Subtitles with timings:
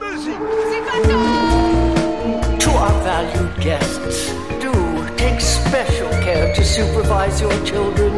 [0.00, 0.38] muziek.
[2.58, 4.72] To our valued guests, do
[5.16, 8.12] take special care to supervise your children.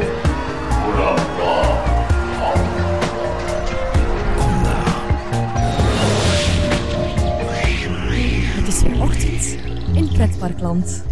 [8.57, 9.57] Het is weer ochtend
[9.95, 11.05] in Pretparkland.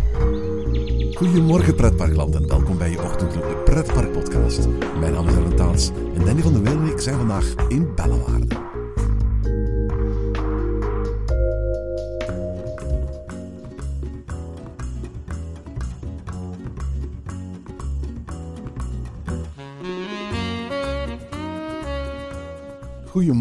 [1.15, 4.69] Goedemorgen pretparkland en welkom bij je ochtendelijke pretpark podcast.
[5.01, 7.95] Mijn naam is Aaron Taats en Danny van der Weel en ik zijn vandaag in
[7.95, 8.64] Bellewaarde.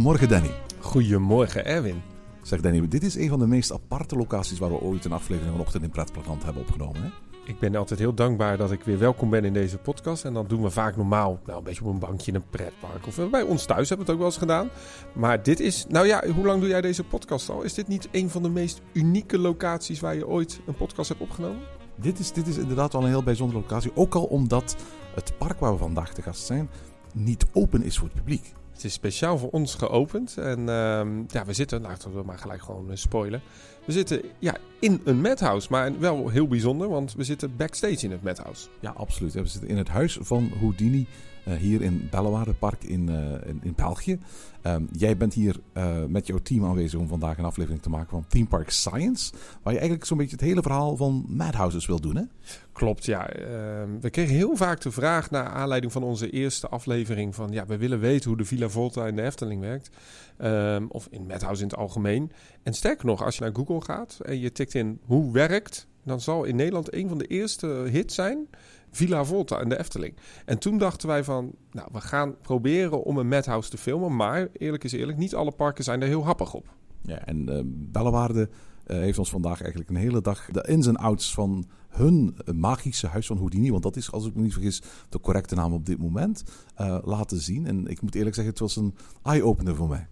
[0.04, 0.56] Goedemorgen Danny.
[0.80, 2.02] Goedemorgen, Erwin.
[2.42, 5.52] Zeg Danny, dit is een van de meest aparte locaties waar we ooit een aflevering
[5.56, 7.02] van Ochtend in Pretparkland hebben opgenomen.
[7.02, 7.10] Hè?
[7.46, 10.26] Ik ben altijd heel dankbaar dat ik weer welkom ben in deze podcast.
[10.26, 13.08] En dat doen we vaak normaal, nou een beetje op een bankje in een pretpark.
[13.08, 14.70] Of bij ons thuis hebben we het ook wel eens gedaan.
[15.14, 17.62] Maar dit is, nou ja, hoe lang doe jij deze podcast al?
[17.62, 21.22] Is dit niet een van de meest unieke locaties waar je ooit een podcast hebt
[21.22, 21.62] opgenomen?
[21.96, 23.96] Dit is, dit is inderdaad wel een heel bijzondere locatie.
[23.96, 24.76] Ook al omdat
[25.16, 26.70] het park waar we vandaag te gast zijn
[27.14, 28.54] niet open is voor het publiek.
[28.74, 30.38] Het is speciaal voor ons geopend.
[30.38, 33.42] En ehm, ja, we zitten, laten we maar gelijk gewoon eh, spoilen.
[33.86, 38.12] We zitten ja, in een madhouse, maar wel heel bijzonder, want we zitten backstage in
[38.12, 38.68] het madhouse.
[38.80, 39.34] Ja, absoluut.
[39.34, 41.08] We zitten in het huis van Houdini
[41.52, 44.20] hier in Bellewaarde Park in, eh, in, in België.
[44.62, 48.10] Ehm, jij bent hier eh, met jouw team aanwezig om vandaag een aflevering te maken
[48.10, 49.34] van Theme Park Science.
[49.34, 52.24] Waar je eigenlijk zo'n beetje het hele verhaal van Madhouses wil doen, hè?
[52.72, 53.30] Klopt, ja.
[53.30, 57.52] Ehm, we kregen heel vaak de vraag naar aanleiding van onze eerste aflevering van...
[57.52, 59.90] ja, we willen weten hoe de Villa Volta in de Efteling werkt.
[60.38, 62.32] Ehm, of in Madhouse in het algemeen.
[62.64, 65.88] En sterker nog, als je naar Google gaat en je tikt in hoe werkt...
[66.04, 68.48] dan zal in Nederland een van de eerste hits zijn...
[68.96, 70.16] Villa Volta in de Efteling.
[70.46, 74.16] En toen dachten wij van, nou, we gaan proberen om een madhouse te filmen.
[74.16, 76.66] Maar eerlijk is eerlijk, niet alle parken zijn er heel happig op.
[77.02, 78.50] Ja, en uh, Bellewaarde
[78.88, 83.08] uh, heeft ons vandaag eigenlijk een hele dag de ins en outs van hun magische
[83.08, 85.86] huis van Houdini, want dat is, als ik me niet vergis, de correcte naam op
[85.86, 86.44] dit moment,
[86.82, 87.68] uh, laten zien.
[87.68, 90.08] En ik moet eerlijk zeggen, het was een eye-opener voor mij.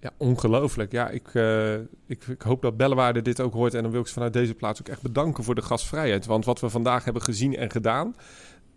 [0.00, 0.92] Ja, ongelooflijk.
[0.92, 1.74] Ja, ik, uh,
[2.06, 3.74] ik, ik, hoop dat Bellewaarde dit ook hoort.
[3.74, 6.26] En dan wil ik ze vanuit deze plaats ook echt bedanken voor de gastvrijheid.
[6.26, 8.16] Want wat we vandaag hebben gezien en gedaan,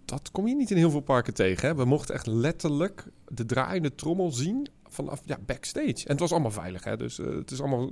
[0.06, 1.68] dat kom je niet in heel veel parken tegen.
[1.68, 1.76] Hè?
[1.76, 6.06] We mochten echt letterlijk de draaiende trommel zien vanaf ja, backstage.
[6.06, 6.98] En het was allemaal veilig, hè?
[6.98, 7.90] dus uh, het is allemaal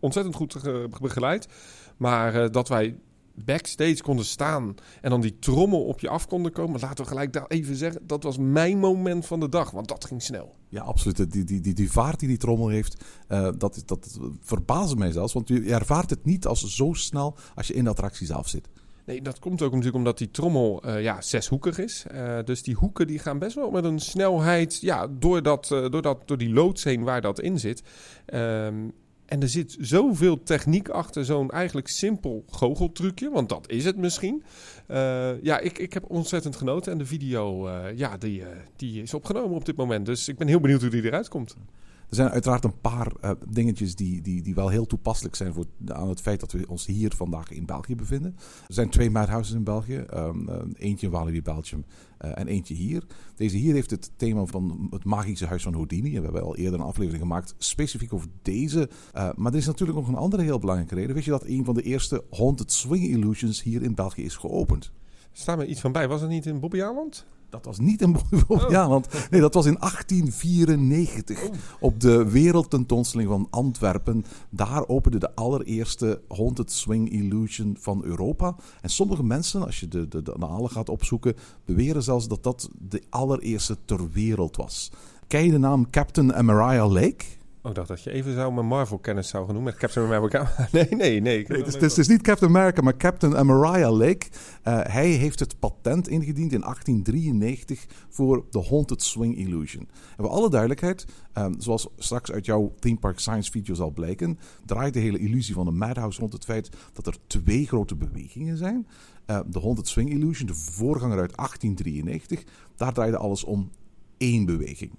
[0.00, 0.56] ontzettend goed
[1.00, 1.48] begeleid.
[1.96, 2.96] Maar dat wij
[3.34, 6.80] backstage konden staan en dan die trommel op je af konden komen.
[6.80, 10.04] Laten we gelijk daar even zeggen, dat was mijn moment van de dag, want dat
[10.04, 10.54] ging snel.
[10.68, 11.32] Ja, absoluut.
[11.32, 15.32] Die, die, die, die vaart die die trommel heeft, uh, dat, dat verbaasde mij zelfs.
[15.32, 18.68] Want je ervaart het niet als zo snel als je in de attractie zelf zit.
[19.04, 22.04] Nee, dat komt ook natuurlijk omdat die trommel uh, ja, zeshoekig is.
[22.14, 26.02] Uh, dus die hoeken die gaan best wel met een snelheid ja, door, dat, door,
[26.02, 27.82] dat, door die loods heen waar dat in zit.
[28.34, 28.92] Um,
[29.30, 33.30] en er zit zoveel techniek achter zo'n eigenlijk simpel goocheltrucje.
[33.30, 34.42] Want dat is het misschien.
[34.88, 36.92] Uh, ja, ik, ik heb ontzettend genoten.
[36.92, 38.46] En de video, uh, ja, die, uh,
[38.76, 40.06] die is opgenomen op dit moment.
[40.06, 41.56] Dus ik ben heel benieuwd hoe die eruit komt.
[42.10, 45.64] Er zijn uiteraard een paar uh, dingetjes die, die, die wel heel toepasselijk zijn voor,
[45.86, 48.36] aan het feit dat we ons hier vandaag in België bevinden.
[48.68, 50.04] Er zijn twee madhouses in België.
[50.14, 51.84] Um, uh, eentje in Walibi, Belgium
[52.24, 53.04] uh, en eentje hier.
[53.34, 56.10] Deze hier heeft het thema van het magische huis van Houdini.
[56.10, 58.88] We hebben al eerder een aflevering gemaakt specifiek over deze.
[59.12, 61.14] maar er is natuurlijk nog een andere heel belangrijke reden.
[61.14, 64.92] Weet je dat een van de eerste Haunted Swing Illusions hier in België is geopend?
[65.32, 66.08] Staat me iets van bij.
[66.08, 67.26] Was het niet in Bobbejaanland?
[67.50, 68.06] Dat was niet
[68.46, 69.06] Bobbejaanland.
[69.06, 69.20] Oh.
[69.30, 71.44] Nee, dat was in 1894.
[71.44, 71.54] Oh.
[71.80, 74.24] Op de wereldtentoonstelling van Antwerpen.
[74.50, 78.56] Daar opende de allereerste Haunted Swing Illusion van Europa.
[78.80, 82.68] En sommige mensen, als je de, de, de analen gaat opzoeken, beweren zelfs dat dat
[82.88, 84.90] de allereerste ter wereld was.
[85.26, 87.24] Ken je de naam Captain Amaria Lake?
[87.62, 90.54] Oh, ik dacht dat je even zou mijn Marvel-kennis zou gaan noemen met Captain America.
[90.72, 91.20] nee, nee, nee.
[91.20, 94.26] nee het, is, het is niet Captain America, maar Captain Amaria Lake.
[94.64, 99.88] Uh, hij heeft het patent ingediend in 1893 voor de Haunted Swing Illusion.
[100.16, 104.38] En voor alle duidelijkheid, um, zoals straks uit jouw Theme Park Science video zal blijken,
[104.64, 108.56] draait de hele illusie van de Madhouse rond het feit dat er twee grote bewegingen
[108.56, 108.86] zijn.
[109.26, 112.44] Uh, de Haunted Swing Illusion, de voorganger uit 1893,
[112.76, 113.70] daar draaide alles om
[114.16, 114.90] één beweging.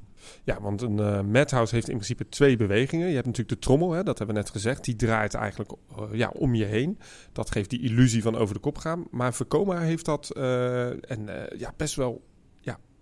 [0.44, 3.08] Ja, want een uh, madhouse heeft in principe twee bewegingen.
[3.08, 4.84] Je hebt natuurlijk de trommel, hè, dat hebben we net gezegd.
[4.84, 7.00] Die draait eigenlijk uh, ja, om je heen.
[7.32, 9.06] Dat geeft die illusie van over de kop gaan.
[9.12, 12.22] Maar Vekoma heeft dat uh, en ja, best wel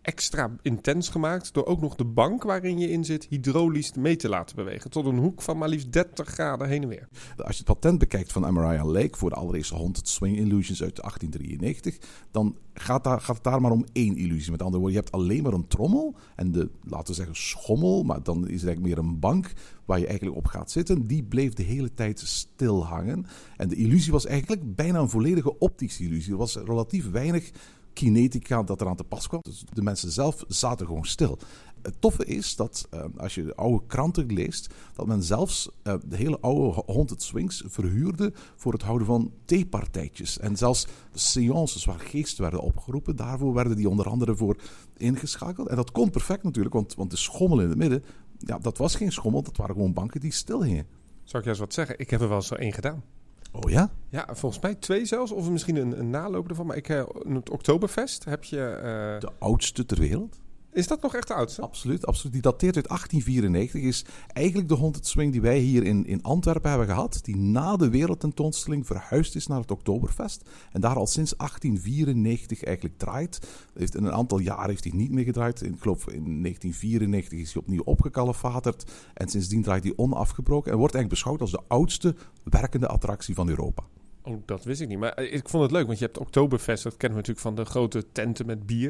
[0.02, 4.30] extra intens gemaakt door ook nog de bank waarin je in zit hydraulisch mee te
[4.30, 4.90] laten bewegen.
[4.90, 7.08] Tot een hoek van maar liefst 30 graden heen en weer.
[7.38, 10.96] Als je het patent bekijkt van MRI Lake voor de allereerste Haunted Swing Illusions uit
[10.96, 11.98] 1893,
[12.32, 14.52] dan gaat, daar, gaat het daar maar om één illusie.
[14.52, 18.04] Met andere woorden, je hebt alleen maar een trommel en de, laten we zeggen, schommel,
[18.04, 19.54] maar dan is het eigenlijk meer een bank
[19.86, 21.08] waar je eigenlijk op gaat zitten.
[21.08, 23.26] Die bleef de hele tijd stil hangen.
[23.58, 26.32] En de illusie was eigenlijk bijna een volledige optische illusie.
[26.32, 27.52] Er was relatief weinig
[27.94, 29.42] kinetica dat eraan te pas kwam.
[29.44, 31.40] Dus de mensen zelf zaten gewoon stil.
[31.82, 35.94] Het toffe is dat uh, als je de oude kranten leest, dat men zelfs uh,
[36.06, 40.40] de hele oude haunted swings verhuurde voor het houden van theepartijtjes.
[40.40, 44.58] En zelfs seances waar geesten werden opgeroepen, daarvoor werden die onder andere voor
[44.98, 45.68] ingeschakeld.
[45.68, 48.04] En dat kon perfect natuurlijk, want, want de schommel in het midden,
[48.38, 50.88] ja, dat was geen schommel, dat waren gewoon banken die stil hingen.
[51.24, 52.00] Zou ik juist wat zeggen?
[52.00, 53.04] Ik heb er wel zo één gedaan.
[53.52, 53.90] Oh ja?
[54.10, 55.32] Ja, volgens mij twee zelfs.
[55.32, 56.66] Of misschien een, een naloop ervan.
[56.66, 57.04] Maar ik, uh,
[57.34, 58.58] het Oktoberfest heb je...
[58.58, 59.20] Uh...
[59.20, 60.42] De oudste ter wereld?
[60.72, 61.62] Is dat nog echt de oudste?
[61.62, 62.34] Absoluut, absoluut.
[62.34, 63.82] Die dateert uit 1894.
[63.82, 67.20] Is eigenlijk de Haunted Swing die wij hier in, in Antwerpen hebben gehad.
[67.22, 70.50] Die na de wereldtentoonstelling verhuisd is naar het Oktoberfest.
[70.72, 73.40] En daar al sinds 1894 eigenlijk draait.
[73.74, 75.62] Heeft, een aantal jaar heeft hij niet meer gedraaid.
[75.62, 78.92] Ik geloof in 1994 is hij opnieuw opgekalefaterd.
[79.14, 80.72] En sindsdien draait hij onafgebroken.
[80.72, 83.84] En wordt eigenlijk beschouwd als de oudste werkende attractie van Europa.
[84.24, 85.00] Oh, dat wist ik niet.
[85.00, 86.84] Maar ik vond het leuk, want je hebt Oktoberfest.
[86.84, 88.90] Dat kennen we natuurlijk van de grote tenten met bier.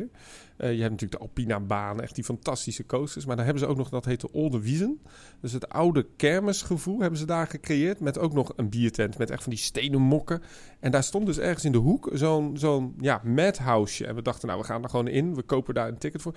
[0.58, 3.26] Uh, je hebt natuurlijk de Alpina-baan, echt die fantastische coasters.
[3.26, 5.00] Maar dan hebben ze ook nog, dat heet de Olde Wiesen.
[5.42, 8.00] Dus het oude kermisgevoel hebben ze daar gecreëerd.
[8.00, 10.42] Met ook nog een biertent met echt van die stenen mokken.
[10.80, 14.06] En daar stond dus ergens in de hoek zo'n zo'n ja, madhouse.
[14.06, 15.36] En we dachten, nou, we gaan er gewoon in.
[15.36, 16.36] We kopen daar een ticket voor.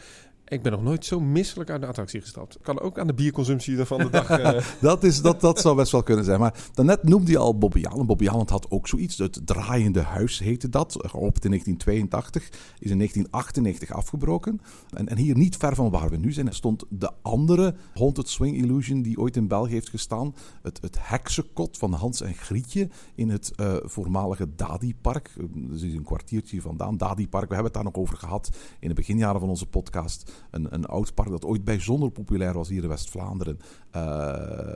[0.48, 2.58] Ik ben nog nooit zo misselijk aan de attractie gestapt.
[2.62, 4.30] Kan ook aan de bierconsumptie van de dag.
[4.30, 4.60] Uh...
[4.80, 6.40] dat, is, dat, dat zou best wel kunnen zijn.
[6.40, 8.06] Maar daarnet noemde je al Bobby Allen.
[8.06, 9.18] Bobby Allen had ook zoiets.
[9.18, 10.92] Het draaiende huis heette dat.
[10.98, 12.48] Geopend in 1982.
[12.78, 14.60] Is in 1998 afgebroken.
[14.90, 18.56] En, en hier niet ver van waar we nu zijn stond de andere Haunted Swing
[18.56, 20.34] Illusion die ooit in België heeft gestaan.
[20.62, 25.30] Het, het heksenkot van Hans en Grietje in het uh, voormalige Dadi-park.
[25.50, 26.96] Dus een kwartiertje vandaan.
[26.96, 28.50] Dadi-park, we hebben het daar nog over gehad
[28.80, 32.68] in de beginjaren van onze podcast een, een oud park dat ooit bijzonder populair was
[32.68, 33.58] hier in West-Vlaanderen.
[33.96, 34.02] Uh,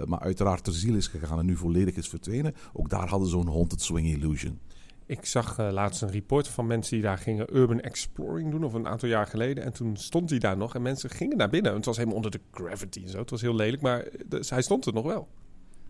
[0.04, 2.54] maar uiteraard ter ziel is gegaan en nu volledig is verdwenen.
[2.72, 4.58] Ook daar hadden ze zo'n Haunted Swing Illusion.
[5.06, 8.72] Ik zag uh, laatst een report van mensen die daar gingen urban exploring doen, of
[8.72, 9.64] een aantal jaar geleden.
[9.64, 11.74] En toen stond hij daar nog en mensen gingen naar binnen.
[11.74, 13.18] Het was helemaal onder de gravity en zo.
[13.18, 15.28] Het was heel lelijk, maar dus hij stond er nog wel.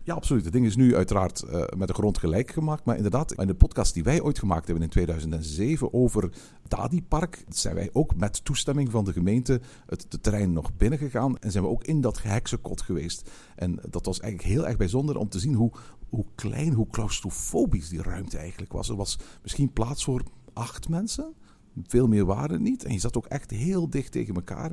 [0.06, 0.44] Ja, absoluut.
[0.44, 2.84] Het ding is nu uiteraard uh, met de grond gelijk gemaakt.
[2.84, 6.32] Maar inderdaad, in de podcast die wij ooit gemaakt hebben in 2007 over
[6.68, 11.38] Dadi Park, zijn wij ook met toestemming van de gemeente het, terrein nog binnengegaan.
[11.38, 13.30] En zijn we ook in dat geheksenkot geweest.
[13.56, 15.72] En dat was eigenlijk heel erg bijzonder om te zien hoe,
[16.08, 18.88] hoe klein, hoe claustrofobisch die ruimte eigenlijk was.
[18.88, 20.22] Er was misschien plaats voor
[20.52, 21.34] acht mensen.
[21.86, 22.84] Veel meer waren het niet.
[22.84, 24.72] En je zat ook echt heel dicht tegen elkaar.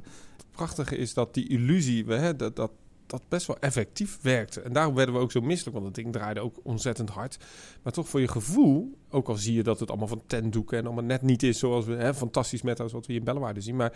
[0.52, 2.72] Prachtige is dat die illusie, hè, dat, dat
[3.14, 4.62] dat best wel effectief werkte.
[4.62, 7.38] En daarom werden we ook zo misselijk, want het ding draaide ook ontzettend hard.
[7.84, 10.86] Maar toch voor je gevoel, ook al zie je dat het allemaal van tentdoeken en
[10.86, 13.76] allemaal net niet is zoals we, hè, fantastisch met wat we hier in Bellewaarde zien.
[13.76, 13.94] Maar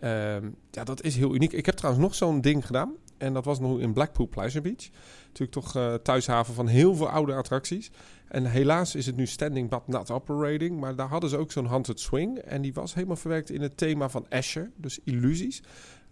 [0.00, 0.10] uh,
[0.70, 1.52] ja, dat is heel uniek.
[1.52, 2.92] Ik heb trouwens nog zo'n ding gedaan.
[3.20, 4.90] En dat was nog in Blackpool Pleasure Beach.
[5.26, 7.90] Natuurlijk toch uh, thuishaven van heel veel oude attracties.
[8.28, 10.80] En helaas is het nu standing but not operating.
[10.80, 12.38] Maar daar hadden ze ook zo'n haunted swing.
[12.38, 14.70] En die was helemaal verwerkt in het thema van Asher.
[14.76, 15.62] Dus illusies.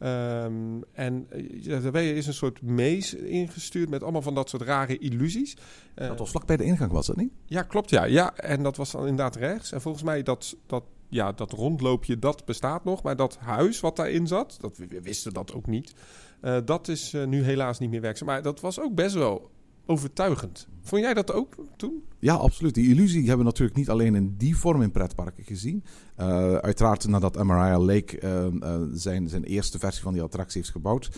[0.02, 4.98] Um, en uh, daarbij is een soort mees ingestuurd met allemaal van dat soort rare
[4.98, 5.56] illusies.
[5.96, 7.32] Uh, dat was vlak bij de ingang, was dat niet?
[7.44, 7.90] Ja, klopt.
[7.90, 9.72] Ja, ja en dat was dan inderdaad rechts.
[9.72, 13.02] En volgens mij dat, dat, ja, dat rondloopje, dat bestaat nog.
[13.02, 15.94] Maar dat huis wat daarin zat, dat, we wisten dat ook niet.
[16.42, 18.28] Uh, dat is nu helaas niet meer werkzaam.
[18.28, 19.50] Maar dat was ook best wel
[19.86, 20.68] overtuigend.
[20.80, 22.04] Vond jij dat ook toen?
[22.20, 22.74] Ja, absoluut.
[22.74, 25.84] Die illusie hebben we natuurlijk niet alleen in die vorm in pretparken gezien.
[26.20, 30.72] Uh, uiteraard nadat Mariah Lake uh, uh, zijn, zijn eerste versie van die attractie heeft
[30.72, 31.10] gebouwd,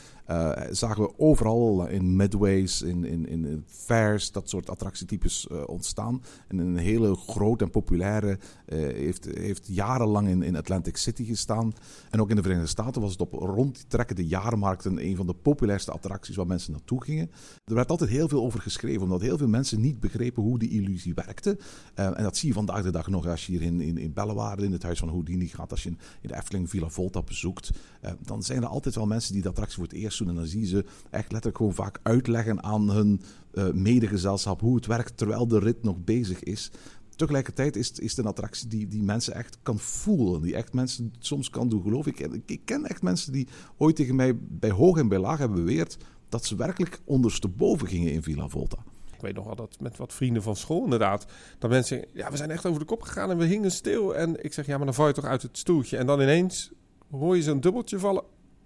[0.71, 6.23] zagen we overal in midways, in, in, in fairs, dat soort attractietypes ontstaan.
[6.49, 11.73] En een hele grote en populaire heeft, heeft jarenlang in, in Atlantic City gestaan.
[12.11, 15.93] En ook in de Verenigde Staten was het op rondtrekkende jaarmarkten een van de populairste
[15.93, 17.31] attracties waar mensen naartoe gingen.
[17.65, 20.71] Er werd altijd heel veel over geschreven, omdat heel veel mensen niet begrepen hoe die
[20.71, 21.59] illusie werkte.
[21.95, 24.65] en dat zie je vandaag de dag nog als je hier in, in, in Bellewaarde,
[24.65, 25.71] in het huis van Houdini gaat.
[25.71, 27.71] Als je in de Efteling Villa Volta bezoekt,
[28.05, 30.29] uh, dan zijn er altijd wel mensen die de attractie voor het eerst doen.
[30.29, 34.75] En dan zie je ze echt letterlijk gewoon vaak uitleggen aan hun uh, medegezelschap hoe
[34.75, 36.71] het werkt terwijl de rit nog bezig is.
[37.17, 40.43] Tegelijkertijd is, is het een attractie die, die mensen echt kan voelen.
[40.43, 42.13] Die echt mensen soms kan doen geloven.
[42.13, 45.65] Ik, ik ken echt mensen die ooit tegen mij bij hoog en bij laag hebben
[45.65, 45.97] beweerd
[46.29, 48.77] dat ze werkelijk ondersteboven gingen in Villa Volta.
[49.21, 51.27] Ik weet nog wel dat met wat vrienden van school inderdaad.
[51.59, 54.17] Dat mensen ja, we zijn echt over de kop gegaan en we hingen stil.
[54.17, 55.97] En ik zeg, ja, maar dan val je toch uit het stoeltje.
[55.97, 56.71] En dan ineens
[57.11, 58.23] hoor je zo'n dubbeltje vallen.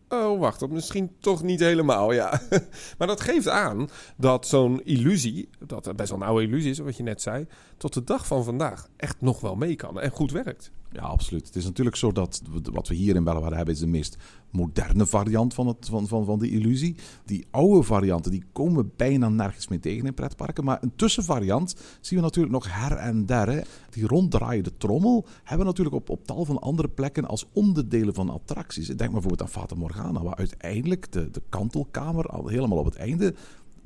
[0.08, 2.40] Oh, wacht, dat misschien toch niet helemaal, ja.
[2.98, 6.96] maar dat geeft aan dat zo'n illusie, dat best wel een oude illusie is, wat
[6.96, 7.46] je net zei,
[7.76, 10.70] tot de dag van vandaag echt nog wel mee kan en goed werkt.
[10.94, 11.46] Ja, absoluut.
[11.46, 14.16] Het is natuurlijk zo dat wat we hier in Bellewaarde hebben, is de meest
[14.50, 16.96] moderne variant van, het, van, van, van die illusie.
[17.24, 20.64] Die oude varianten, die komen bijna nergens meer tegen in pretparken.
[20.64, 23.66] Maar een tussenvariant zien we natuurlijk nog her en der.
[23.90, 28.30] Die ronddraaiende trommel hebben we natuurlijk op, op tal van andere plekken als onderdelen van
[28.30, 28.86] attracties.
[28.86, 32.96] Denk maar bijvoorbeeld aan Fata Morgana, waar uiteindelijk de, de kantelkamer al helemaal op het
[32.96, 33.34] einde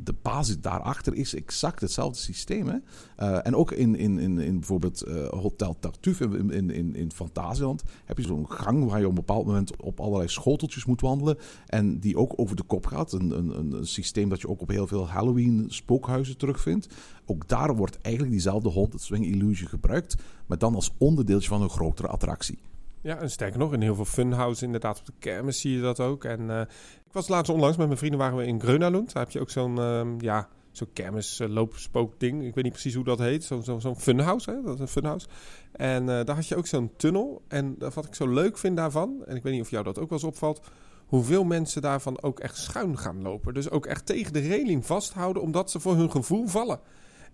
[0.00, 2.82] de basis daarachter is exact hetzelfde systeem.
[3.16, 7.12] Eh, en ook in, in, in, in bijvoorbeeld eh, Hotel Tartuffe in, in, in, in
[7.12, 11.00] Fantasieland heb je zo'n gang waar je op een bepaald moment op allerlei schoteltjes moet
[11.00, 11.38] wandelen.
[11.66, 13.12] En die ook over de kop gaat.
[13.12, 16.88] Een, een, een systeem dat je ook op heel veel Halloween spookhuizen terugvindt.
[17.26, 20.16] Ook daar wordt eigenlijk diezelfde Haunted Swing Illusion gebruikt.
[20.46, 22.58] Maar dan als onderdeeltje van een grotere attractie.
[23.02, 26.00] Ja, en sterker nog, in heel veel funhouse inderdaad op de kermis zie je dat
[26.00, 26.24] ook.
[26.24, 26.60] En eh,
[27.06, 29.12] ik was laatst onlangs met mijn vrienden waren we in Grönalund.
[29.12, 32.44] Daar heb je ook zo'n ehm, ja, zo'n kermis uh, loopspookding.
[32.44, 33.44] Ik weet niet precies hoe dat heet.
[33.44, 34.62] Zo'n zo, funhouse, hè?
[34.62, 35.26] Dat is een funhouse.
[35.72, 37.42] En uh, daar had je ook zo'n tunnel.
[37.48, 40.08] En wat ik zo leuk vind daarvan, en ik weet niet of jou dat ook
[40.08, 40.60] wel eens opvalt...
[41.06, 43.54] hoeveel mensen daarvan ook echt schuin gaan lopen.
[43.54, 46.80] Dus ook echt tegen de reling vasthouden, omdat ze voor hun gevoel vallen.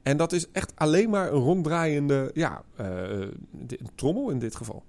[0.03, 3.29] En dat is echt alleen maar een ronddraaiende ja, uh,
[3.95, 4.85] trommel in dit geval.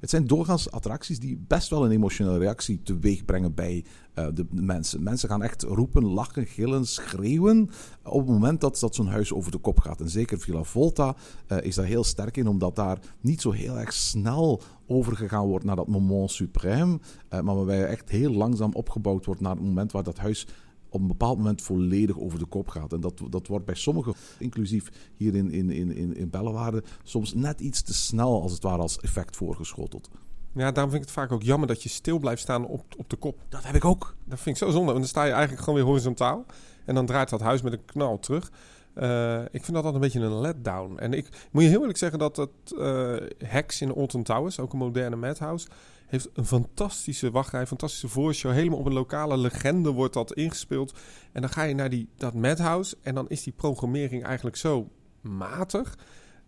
[0.00, 4.46] Het zijn doorgaans attracties die best wel een emotionele reactie teweeg brengen bij uh, de
[4.50, 5.02] mensen.
[5.02, 7.70] Mensen gaan echt roepen, lachen, gillen, schreeuwen
[8.02, 10.00] op het moment dat, dat zo'n huis over de kop gaat.
[10.00, 11.16] En zeker Villa Volta
[11.48, 15.64] uh, is daar heel sterk in, omdat daar niet zo heel erg snel overgegaan wordt
[15.64, 16.98] naar dat moment suprême,
[17.30, 20.46] uh, maar waarbij echt heel langzaam opgebouwd wordt naar het moment waar dat huis
[20.90, 22.92] op een bepaald moment volledig over de kop gaat.
[22.92, 27.60] En dat, dat wordt bij sommigen, inclusief hier in, in, in, in Bellewaarde, soms net
[27.60, 30.10] iets te snel als het ware als effect voorgeschoteld.
[30.52, 33.10] Ja, daarom vind ik het vaak ook jammer dat je stil blijft staan op, op
[33.10, 33.40] de kop.
[33.48, 34.16] Dat heb ik ook.
[34.24, 36.44] Dat vind ik zo zonde, want dan sta je eigenlijk gewoon weer horizontaal.
[36.84, 38.50] En dan draait dat huis met een knal terug.
[38.94, 40.98] Uh, ik vind dat altijd een beetje een letdown.
[40.98, 44.72] En ik moet je heel eerlijk zeggen dat het uh, Hex in Alton Towers, ook
[44.72, 45.68] een moderne madhouse,
[46.06, 48.52] heeft een fantastische wachtrij, fantastische voorshow.
[48.52, 50.98] Helemaal op een lokale legende wordt dat ingespeeld.
[51.32, 54.88] En dan ga je naar die, dat madhouse en dan is die programmering eigenlijk zo
[55.20, 55.98] matig...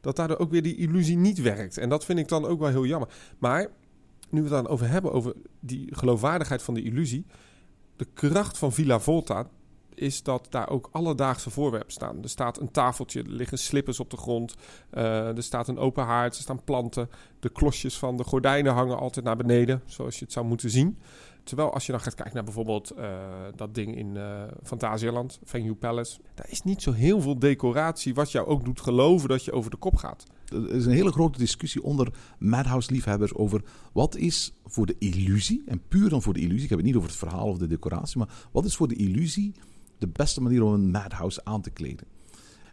[0.01, 1.79] dat daardoor ook weer die illusie niet werkt.
[1.79, 3.09] En dat vind ik dan ook wel heel jammer.
[3.39, 3.69] Maar
[4.31, 7.27] nu we het dan over hebben, over die geloofwaardigheid van de illusie...
[7.97, 9.49] de kracht van Villa Volta
[9.95, 12.23] is dat daar ook alledaagse voorwerpen staan.
[12.23, 14.55] Er staat een tafeltje, er liggen slippers op de grond,
[14.95, 17.11] uh, er staat een open haard, er staan planten.
[17.41, 20.99] De klosjes van de gordijnen hangen altijd naar beneden, zoals je het zou moeten zien.
[21.45, 23.19] Terwijl als je dan gaat kijken naar bijvoorbeeld uh,
[23.57, 28.33] dat ding in uh, Fantasieland, Venue Palace, daar is niet zo heel veel decoratie wat
[28.33, 30.25] jou ook doet geloven dat je over de kop gaat.
[30.53, 35.83] Er is een hele grote discussie onder Madhouse-liefhebbers over wat is voor de illusie, en
[35.89, 38.19] puur dan voor de illusie, ik heb het niet over het verhaal of de decoratie,
[38.19, 39.55] maar wat is voor de illusie
[40.03, 42.07] de beste manier om een madhouse aan te kleden.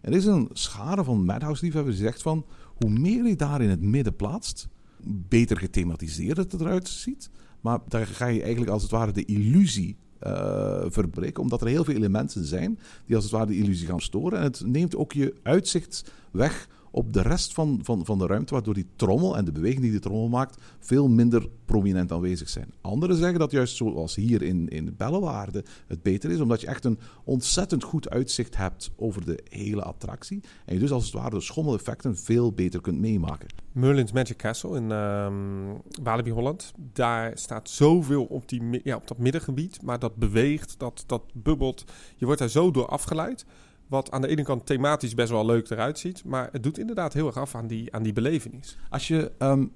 [0.02, 2.46] Er is een schare van madhouse-liefhebbers die zegt van...
[2.76, 4.68] hoe meer je daar in het midden plaatst...
[5.04, 7.30] beter gethematiseerd het eruit ziet.
[7.62, 11.44] Maar daar ga je eigenlijk als het ware de illusie uh, verbreken.
[11.44, 14.38] Omdat er heel veel elementen zijn die als het ware de illusie gaan storen.
[14.38, 18.54] En het neemt ook je uitzicht weg op de rest van, van, van de ruimte,
[18.54, 22.74] waardoor die trommel en de beweging die die trommel maakt veel minder prominent aanwezig zijn.
[22.82, 26.86] Anderen zeggen dat juist zoals hier in, in Bellewaarde het beter is, omdat je echt
[26.86, 30.42] een ontzettend goed uitzicht hebt over de hele attractie.
[30.66, 33.48] En je dus als het ware de schommeleffecten veel beter kunt meemaken.
[33.72, 36.74] Merlin's Magic Castle in um, Holland.
[36.94, 41.84] Daar staat zoveel op, die, ja, op dat middengebied, maar dat beweegt, dat, dat bubbelt.
[42.16, 43.46] Je wordt daar zo door afgeleid.
[43.90, 46.24] Wat aan de ene kant thematisch best wel leuk eruit ziet.
[46.26, 48.78] Maar het doet inderdaad heel erg af aan die, aan die belevenis.
[48.90, 49.72] Als je um,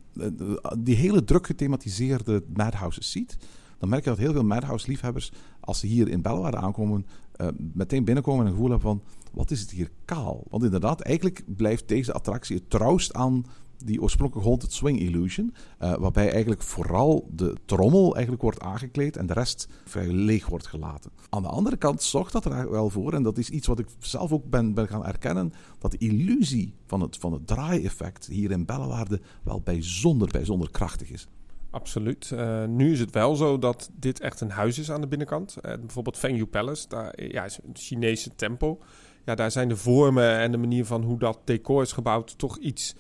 [0.80, 3.38] die hele druk gethematiseerde madhouses ziet...
[3.78, 5.32] dan merk je dat heel veel madhouse-liefhebbers...
[5.60, 7.06] als ze hier in Bellewaarde aankomen...
[7.42, 9.04] Uh, meteen binnenkomen en een gevoel hebben van...
[9.32, 10.44] wat is het hier kaal?
[10.50, 13.46] Want inderdaad, eigenlijk blijft deze attractie het trouwst aan
[13.78, 15.54] die oorspronkelijke Haunted Swing Illusion.
[15.82, 20.68] Uh, waarbij eigenlijk vooral de trommel eigenlijk wordt aangekleed en de rest vrij leeg wordt
[20.68, 21.12] gelaten.
[21.30, 23.88] Aan de andere kant zorgt dat er wel voor, en dat is iets wat ik
[24.00, 28.52] zelf ook ben, ben gaan erkennen, dat de illusie van het, van het draai-effect hier
[28.52, 31.28] in Bellewaarde wel bijzonder, bijzonder krachtig is.
[31.70, 32.30] Absoluut.
[32.34, 35.56] Uh, nu is het wel zo dat dit echt een huis is aan de binnenkant.
[35.62, 38.80] Uh, bijvoorbeeld Venue Palace, daar ja, is een Chinese tempel.
[39.26, 42.58] Ja, daar zijn de vormen en de manier van hoe dat decor is gebouwd toch
[42.58, 42.96] iets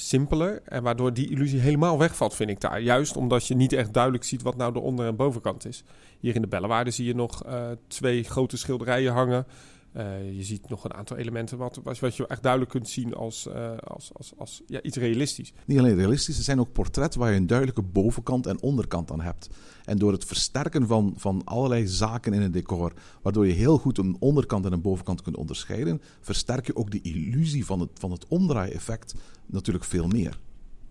[0.00, 0.62] simpeler.
[0.64, 2.80] En waardoor die illusie helemaal wegvalt, vind ik daar.
[2.80, 5.84] Juist omdat je niet echt duidelijk ziet wat nou de onder- en bovenkant is.
[6.20, 9.46] Hier in de Bellewaarde zie je nog uh, twee grote schilderijen hangen.
[9.98, 13.14] Eh, je ziet nog een aantal elementen wat, wat wat je echt duidelijk kunt zien
[13.14, 15.52] als, eh, als, als, als ja, iets realistisch.
[15.66, 19.20] Niet alleen realistisch, er zijn ook portretten waar je een duidelijke bovenkant en onderkant aan
[19.20, 19.48] hebt.
[19.84, 23.98] En door het versterken van, van allerlei zaken in een decor, waardoor je heel goed
[23.98, 28.10] een onderkant en een bovenkant kunt onderscheiden, versterk je ook de illusie van het, van
[28.10, 29.14] het omdraai-effect
[29.46, 30.38] natuurlijk veel meer.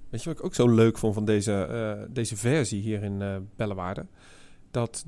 [0.09, 3.21] Weet je wat ik ook zo leuk vond van deze, eh, deze versie hier in
[3.21, 4.05] uh, Bellewaarde?
[4.71, 5.05] Dat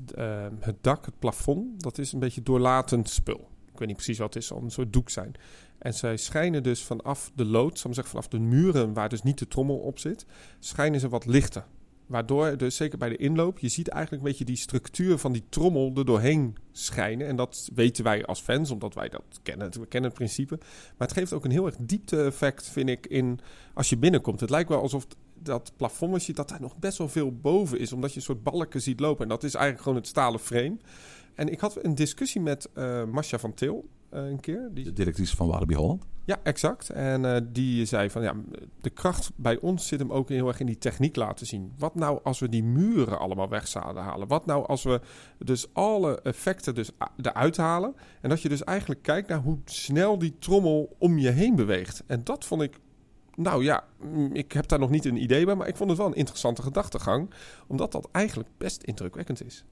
[0.60, 3.48] het dak, het plafond, dat is een beetje doorlatend spul.
[3.80, 5.34] Weet niet precies wat het is, zal een soort doek zijn.
[5.78, 9.22] En zij schijnen dus vanaf de lood, zal ik zeggen, vanaf de muren waar dus
[9.22, 10.26] niet de trommel op zit,
[10.58, 11.64] schijnen ze wat lichter.
[12.10, 15.44] Waardoor dus zeker bij de inloop, je ziet eigenlijk een beetje die structuur van die
[15.48, 17.26] trommel er doorheen schijnen.
[17.26, 19.70] En dat weten wij als fans, omdat wij dat kennen.
[19.70, 20.56] We kennen het principe.
[20.96, 23.40] Maar het geeft ook een heel erg diepte-effect, vind ik, in
[23.74, 24.40] als je binnenkomt.
[24.40, 25.06] Het lijkt wel alsof
[25.42, 27.92] dat plafond, je dat daar nog best wel veel boven is.
[27.92, 29.22] Omdat je een soort balken ziet lopen.
[29.22, 30.76] En dat is eigenlijk gewoon het stalen frame.
[31.34, 34.68] En ik had een discussie met uh, Masha van Til uh, een keer.
[34.72, 34.84] Die...
[34.84, 36.06] De directrice van Walibi Holland.
[36.24, 36.90] Ja, exact.
[36.90, 38.34] En uh, die zei van ja,
[38.80, 41.72] de kracht bij ons zit hem ook heel erg in die techniek laten zien.
[41.78, 44.28] Wat nou als we die muren allemaal weg zouden halen?
[44.28, 45.00] Wat nou als we
[45.38, 46.90] dus alle effecten dus
[47.22, 47.94] eruit halen?
[48.20, 52.02] En dat je dus eigenlijk kijkt naar hoe snel die trommel om je heen beweegt.
[52.06, 52.78] En dat vond ik
[53.34, 53.84] nou ja,
[54.32, 56.62] ik heb daar nog niet een idee bij, maar ik vond het wel een interessante
[56.62, 57.30] gedachtegang,
[57.66, 59.64] omdat dat eigenlijk best indrukwekkend is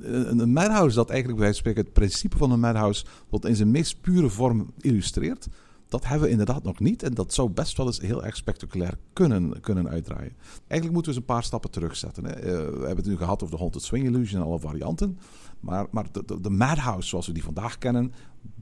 [0.00, 4.00] een, madhouse dat eigenlijk bij spreken het principe van een madhouse wat in zijn meest
[4.00, 5.48] pure vorm illustreert.
[5.88, 7.02] Dat hebben we inderdaad nog niet.
[7.02, 10.36] En dat zou best wel eens heel erg spectaculair kunnen, kunnen uitdraaien.
[10.66, 12.24] Eigenlijk moeten we eens een paar stappen terugzetten.
[12.24, 12.36] Hè.
[12.36, 15.18] Uh, we hebben het nu gehad over de Haunted Swing Illusion en alle varianten.
[15.60, 18.12] Maar, maar de, de, Madhouse zoals we die vandaag kennen,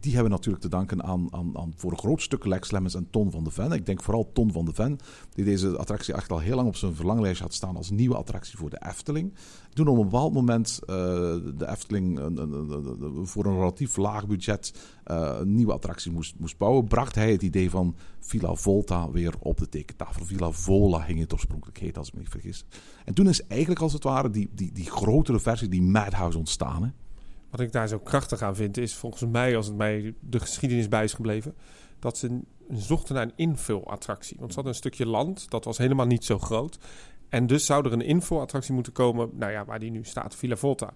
[0.02, 3.10] die hebben natuurlijk te danken aan, aan, aan voor een groot stuk Lex Lemmens en
[3.10, 3.72] Ton van de Ven.
[3.72, 4.98] Ik denk vooral Ton van de Ven,
[5.34, 8.58] die deze attractie echt al heel lang op zijn verlanglijst had staan als nieuwe attractie
[8.58, 9.34] voor de Efteling.
[9.72, 10.86] Toen op een bepaald moment uh,
[11.56, 12.18] de Efteling
[13.22, 14.74] voor een relatief laag budget
[15.04, 19.58] een nieuwe attractie moest, moest bouwen, bracht hij het idee van Villa Volta weer op
[19.58, 20.24] de tekentafel.
[20.24, 22.64] Villa Vola ging het oorspronkelijk heet, als ik me niet vergis.
[23.04, 26.94] En toen is eigenlijk als het ware die, die, die grotere versie, die Madhouse, ontstaan.
[27.52, 30.88] Wat ik daar zo krachtig aan vind, is volgens mij, als het mij de geschiedenis
[30.88, 31.54] bij is gebleven,
[31.98, 34.36] dat ze zochten naar een invulattractie.
[34.38, 36.78] Want ze hadden een stukje land, dat was helemaal niet zo groot.
[37.28, 40.56] En dus zou er een invulattractie moeten komen, nou ja, waar die nu staat, Villa
[40.56, 40.94] Volta.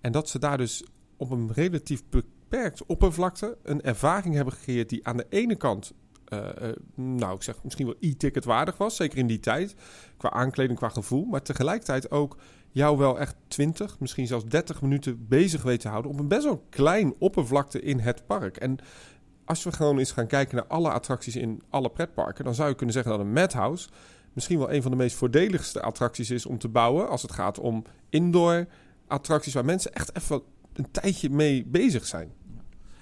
[0.00, 0.84] En dat ze daar dus
[1.16, 5.92] op een relatief beperkt oppervlakte een ervaring hebben gecreëerd die aan de ene kant
[6.32, 8.96] uh, uh, nou, ik zeg misschien wel e-ticket waardig was.
[8.96, 9.74] Zeker in die tijd.
[10.16, 11.24] Qua aankleding, qua gevoel.
[11.24, 12.36] Maar tegelijkertijd ook
[12.70, 16.10] jou wel echt 20, misschien zelfs 30 minuten bezig weten te houden.
[16.10, 18.56] op een best wel klein oppervlakte in het park.
[18.56, 18.78] En
[19.44, 22.44] als we gewoon eens gaan kijken naar alle attracties in alle pretparken.
[22.44, 23.88] dan zou je kunnen zeggen dat een Madhouse
[24.32, 27.08] misschien wel een van de meest voordeligste attracties is om te bouwen.
[27.08, 28.66] Als het gaat om indoor
[29.06, 32.32] attracties waar mensen echt even een tijdje mee bezig zijn.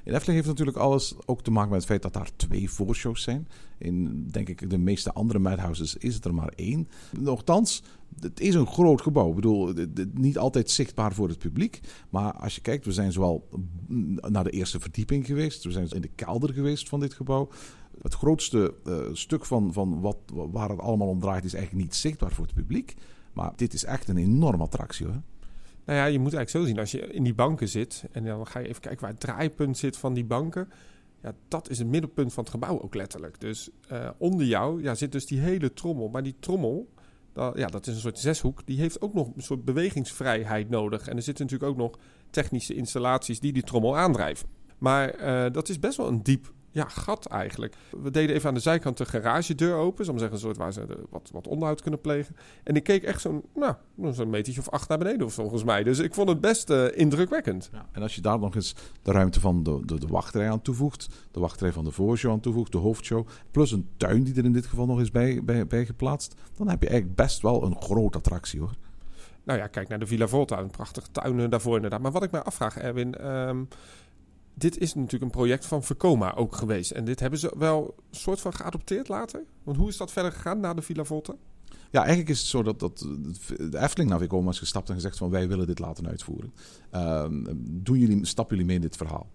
[0.06, 3.22] In Efteling heeft natuurlijk alles ook te maken met het feit dat daar twee voorshows
[3.22, 3.48] zijn.
[3.78, 6.88] In, denk ik, de meeste andere Madhouses is het er maar één.
[7.20, 7.82] Nochtans,
[8.20, 9.28] het is een groot gebouw.
[9.28, 9.72] Ik bedoel,
[10.12, 11.80] niet altijd zichtbaar voor het publiek.
[12.10, 13.48] Maar als je kijkt, we zijn zowel
[14.16, 15.64] naar de eerste verdieping geweest.
[15.64, 17.48] We zijn in de kelder geweest van dit gebouw.
[18.02, 21.94] Het grootste uh, stuk van, van wat, waar het allemaal om draait is eigenlijk niet
[21.94, 22.94] zichtbaar voor het publiek.
[23.32, 25.22] Maar dit is echt een enorme attractie hoor.
[25.86, 26.78] Nou ja, je moet eigenlijk zo zien.
[26.78, 29.78] Als je in die banken zit en dan ga je even kijken waar het draaipunt
[29.78, 30.68] zit van die banken.
[31.22, 33.40] Ja, dat is het middelpunt van het gebouw ook letterlijk.
[33.40, 36.08] Dus uh, onder jou ja, zit dus die hele trommel.
[36.08, 36.88] Maar die trommel,
[37.32, 38.66] dat, ja, dat is een soort zeshoek.
[38.66, 41.08] Die heeft ook nog een soort bewegingsvrijheid nodig.
[41.08, 41.98] En er zitten natuurlijk ook nog
[42.30, 44.48] technische installaties die die trommel aandrijven.
[44.78, 47.74] Maar uh, dat is best wel een diep ja, gat eigenlijk.
[48.02, 50.04] We deden even aan de zijkant de garagedeur open.
[50.04, 52.36] Zal zeggen, een soort waar ze wat, wat onderhoud kunnen plegen.
[52.62, 53.74] En ik keek echt zo'n, nou,
[54.10, 55.82] zo'n metertje of acht naar beneden of volgens mij.
[55.82, 57.68] Dus ik vond het best uh, indrukwekkend.
[57.72, 57.86] Ja.
[57.92, 61.08] En als je daar nog eens de ruimte van de, de, de wachtrij aan toevoegt,
[61.30, 64.52] de wachtrij van de voorshow aan toevoegt, de hoofdshow, plus een tuin die er in
[64.52, 67.76] dit geval nog is bij, bij, bij geplaatst, dan heb je eigenlijk best wel een
[67.80, 68.74] grote attractie hoor.
[69.44, 72.00] Nou ja, kijk naar de Villa Volta, een prachtige tuin daarvoor inderdaad.
[72.00, 73.30] Maar wat ik mij afvraag, Erwin...
[73.30, 73.68] Um,
[74.58, 76.90] dit is natuurlijk een project van Vekoma ook geweest.
[76.90, 79.44] En dit hebben ze wel soort van geadopteerd later.
[79.62, 81.34] Want hoe is dat verder gegaan na de Villa Volta?
[81.90, 82.98] Ja, eigenlijk is het zo dat, dat
[83.70, 86.52] de Efteling naar Vekoma is gestapt en gezegd van wij willen dit laten uitvoeren.
[87.82, 89.30] Doen jullie, stappen jullie mee in dit verhaal?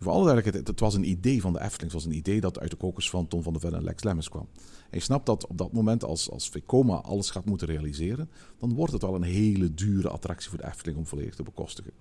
[0.00, 1.92] Voor alle duidelijkheid, het was een idee van de Efteling.
[1.92, 4.02] Het was een idee dat uit de kokers van Ton van der Ven en Lex
[4.02, 4.48] Lemmens kwam.
[4.90, 8.74] En je snapt dat op dat moment, als, als Vekoma alles gaat moeten realiseren, dan
[8.74, 11.92] wordt het wel een hele dure attractie voor de Efteling om volledig te bekostigen.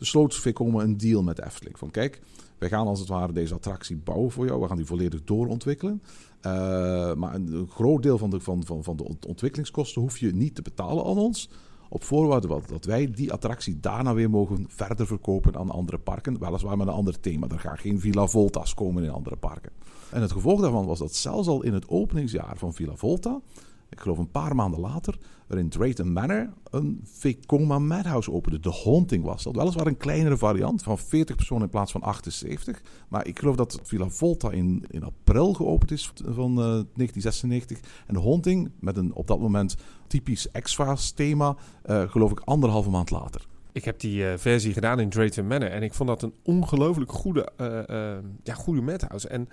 [0.00, 1.78] Dus sloot Vekoma een deal met de Efteling.
[1.78, 2.20] Van kijk,
[2.58, 4.60] wij gaan als het ware deze attractie bouwen voor jou.
[4.60, 6.02] We gaan die volledig doorontwikkelen.
[6.46, 10.54] Uh, maar een, groot deel van de, van, van, van de ontwikkelingskosten hoef je niet
[10.54, 11.48] te betalen aan ons
[11.88, 16.38] op voorwaarde dat wij die attractie daarna weer mogen verder verkopen aan andere parken.
[16.38, 17.48] Weliswaar met een ander thema.
[17.48, 19.72] Er gaan geen Villa Volta's komen in andere parken.
[20.10, 23.40] En het gevolg daarvan was dat zelfs al in het openingsjaar van Villa Volta,
[23.90, 28.60] ik geloof een paar maanden later, er in Drayton Manor een Vekoma Madhouse opende.
[28.60, 29.56] De Haunting was dat.
[29.56, 32.82] Weliswaar een kleinere variant van 40 personen in plaats van 78.
[33.08, 37.80] Maar ik geloof dat Villa Volta in, in april geopend is van eh, 1996.
[38.06, 39.76] En de Haunting met een op dat moment
[40.06, 43.46] typisch X-Files thema, eh, geloof ik anderhalve maand later.
[43.72, 45.70] Ik heb die eh, versie gedaan in Drayton Manor.
[45.70, 49.28] En ik vond dat een ongelooflijk goede, eh, eh, ja, goede madhouse.
[49.28, 49.48] En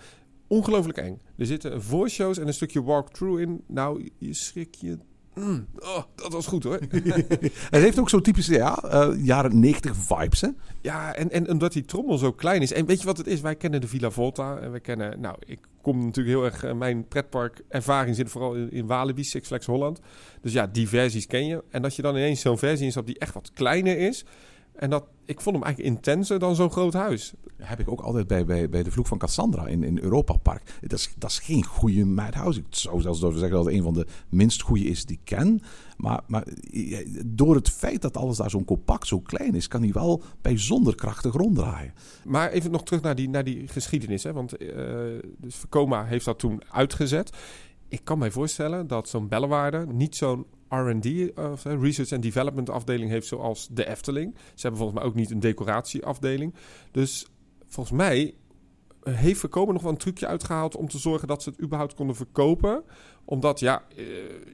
[0.48, 1.22] ongelooflijk eng.
[1.38, 3.64] Er zitten een voice-shows en een stukje walkthrough in.
[3.68, 4.98] Nou, je schrik je...
[5.34, 6.80] Mm, oh, dat was goed hoor.
[7.70, 10.42] Het heeft ook zo'n typische ja, eh, jaren 90 vibes.
[10.42, 10.48] Hè?
[10.82, 12.74] Ja, en, en omdat die trommel zo klein is.
[12.74, 13.42] En weet je wat het is?
[13.42, 14.58] Wij kennen de Villa Volta.
[14.58, 16.64] En we kennen, nou, ik kom natuurlijk heel erg...
[16.64, 20.00] eh, mijn pretpark ervaring zit vooral in, in Walibi, Six Flags Holland.
[20.42, 21.64] Dus ja, die versies ken je.
[21.70, 24.26] En dat je dan ineens zo'n versie instapt die echt wat kleiner is.
[24.78, 27.34] En dat, ik vond hem eigenlijk intenser dan zo'n groot huis.
[27.58, 30.78] heb ik ook altijd bij, bij, bij de Vloek van Cassandra in, in Europa Park.
[30.82, 32.60] Dat is, dat is geen goede Madhouse.
[32.60, 35.36] Ik zou zelfs durven zeggen dat het een van de minst goede is die ik
[35.36, 35.62] ken.
[35.98, 36.48] Maar, maar
[37.26, 40.96] door het feit dat alles daar zo'n compact, zo klein is, kan hij wel bijzonder
[40.96, 41.94] krachtig ronddraaien.
[42.26, 44.24] Maar even nog terug naar die, naar die geschiedenis.
[44.24, 44.34] Hè?
[44.34, 44.76] Want eh
[45.38, 47.38] dus Vekoma heeft dat toen uitgezet.
[47.88, 52.70] Ik kan mij voorstellen dat zo'n Bellewaarde niet zo'n R&D, eh, eh, Research and Development
[52.70, 54.34] afdeling heeft zoals de Efteling.
[54.36, 56.54] Ze hebben volgens mij ook niet een decoratieafdeling.
[56.92, 57.28] Dus
[57.66, 58.36] volgens mij
[59.16, 62.16] heeft Vekoma nog wel een trucje uitgehaald om te zorgen dat ze het überhaupt konden
[62.16, 62.84] verkopen.
[63.26, 64.06] Omdat ja, eh,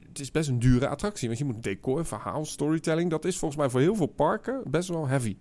[0.08, 1.26] het is best een dure attractie.
[1.26, 3.10] Want je moet decor, verhaal, storytelling.
[3.10, 5.36] Dat is volgens mij voor heel veel parken best wel heavy.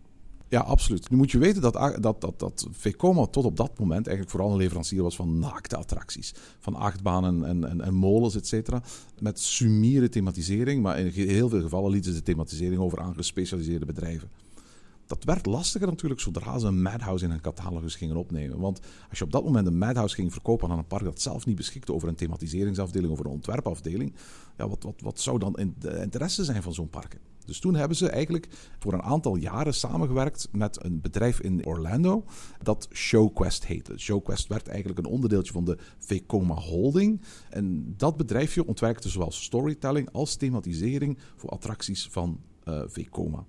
[0.53, 1.09] Ja, absoluut.
[1.09, 4.51] Nu moet je weten dat, dat, dat, dat Vekoma tot op dat moment eigenlijk vooral
[4.51, 6.33] een leverancier was van naakte attracties.
[6.59, 8.83] Van achtbanen en, en, en molens, et cetera.
[9.19, 13.85] Met sumiere thematisering, maar in heel veel gevallen lieten ze de thematisering over aan gespecialiseerde
[13.85, 14.29] bedrijven.
[15.05, 18.59] Dat werd lastiger natuurlijk zodra ze een Madhouse in een catalogus gingen opnemen.
[18.59, 21.45] Want als je op dat moment een Madhouse ging verkopen aan een park dat zelf
[21.45, 24.13] niet beschikte over een thematiseringsafdeling, over een ontwerpafdeling,
[24.57, 27.32] ja, wat, wat, wat zou dan de interesse zijn van zo'n parken?
[27.45, 28.47] Dus toen hebben ze eigenlijk
[28.79, 32.25] voor een aantal jaren samengewerkt met een bedrijf in Orlando
[32.61, 33.97] dat ShowQuest heette.
[33.97, 37.21] ShowQuest werd eigenlijk een onderdeeltje van de Vekoma Holding.
[37.49, 43.45] En dat bedrijfje ontwerpte zowel storytelling als thematisering voor attracties van uh, Vekoma.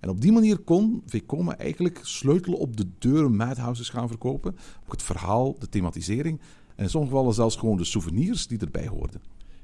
[0.00, 4.56] En op die manier kon Vekoma eigenlijk sleutelen op de deuren Madhouses gaan verkopen.
[4.84, 6.40] Ook het verhaal, de thematisering
[6.76, 9.20] en in sommige gevallen zelfs gewoon de souvenirs die erbij hoorden.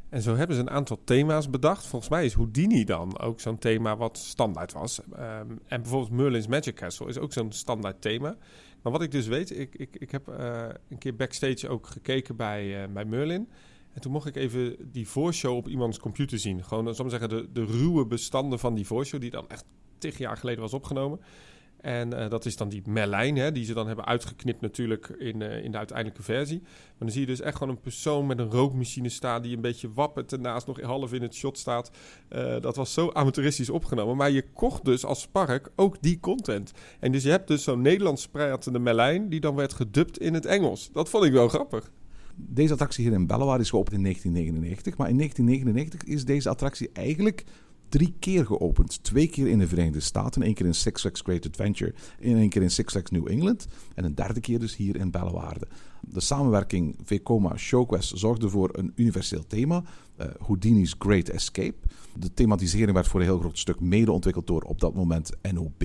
[0.08, 1.86] En zo hebben ze een aantal thema's bedacht.
[1.86, 5.00] Volgens mij is Houdini dan ook zo'n thema wat standaard was.
[5.12, 8.36] Um, en bijvoorbeeld Merlin's Magic Castle is ook zo'n standaard thema.
[8.82, 12.36] Maar wat ik dus weet, ik, ik, ik heb uh, een keer backstage ook gekeken
[12.36, 13.48] bij, uh, bij Merlin.
[13.92, 16.64] En toen mocht ik even die voorshow op iemands computer zien.
[16.64, 19.20] Gewoon, zal ik zeggen, de, de ruwe bestanden van die voorshow...
[19.20, 19.64] die dan echt
[19.98, 21.20] tig jaar geleden was opgenomen.
[21.80, 25.40] En uh, dat is dan die Merlijn, hè, die ze dan hebben uitgeknipt natuurlijk in,
[25.40, 26.60] uh, in de uiteindelijke versie.
[26.60, 29.42] Maar dan zie je dus echt gewoon een persoon met een rookmachine staan...
[29.42, 31.90] die een beetje wappert ernaast nog half in het shot staat.
[32.30, 34.16] Uh, dat was zo amateuristisch opgenomen.
[34.16, 36.72] Maar je kocht dus als park ook die content.
[37.00, 39.28] En dus je hebt dus zo'n Nederlands pratende Merlijn...
[39.28, 40.90] die dan werd gedubt in het Engels.
[40.92, 41.90] Dat vond ik wel grappig.
[42.34, 44.96] Deze attractie hier in Bellewaarde is geopend in 1999.
[44.96, 47.44] Maar in 1999 is deze attractie eigenlijk
[47.88, 49.02] drie keer geopend.
[49.02, 52.48] Twee keer in de Verenigde Staten, één keer in Six Flags Great Adventure en één
[52.48, 53.66] keer in Six Flags New England.
[53.94, 55.68] En een derde keer dus hier in Bellewaarde.
[56.00, 59.82] De samenwerking Vekoma Showquest zorgde voor een universeel thema,
[60.20, 61.74] uh, Houdini's Great Escape.
[62.16, 65.82] De thematisering werd voor een heel groot stuk mede ontwikkeld door op dat moment NOB.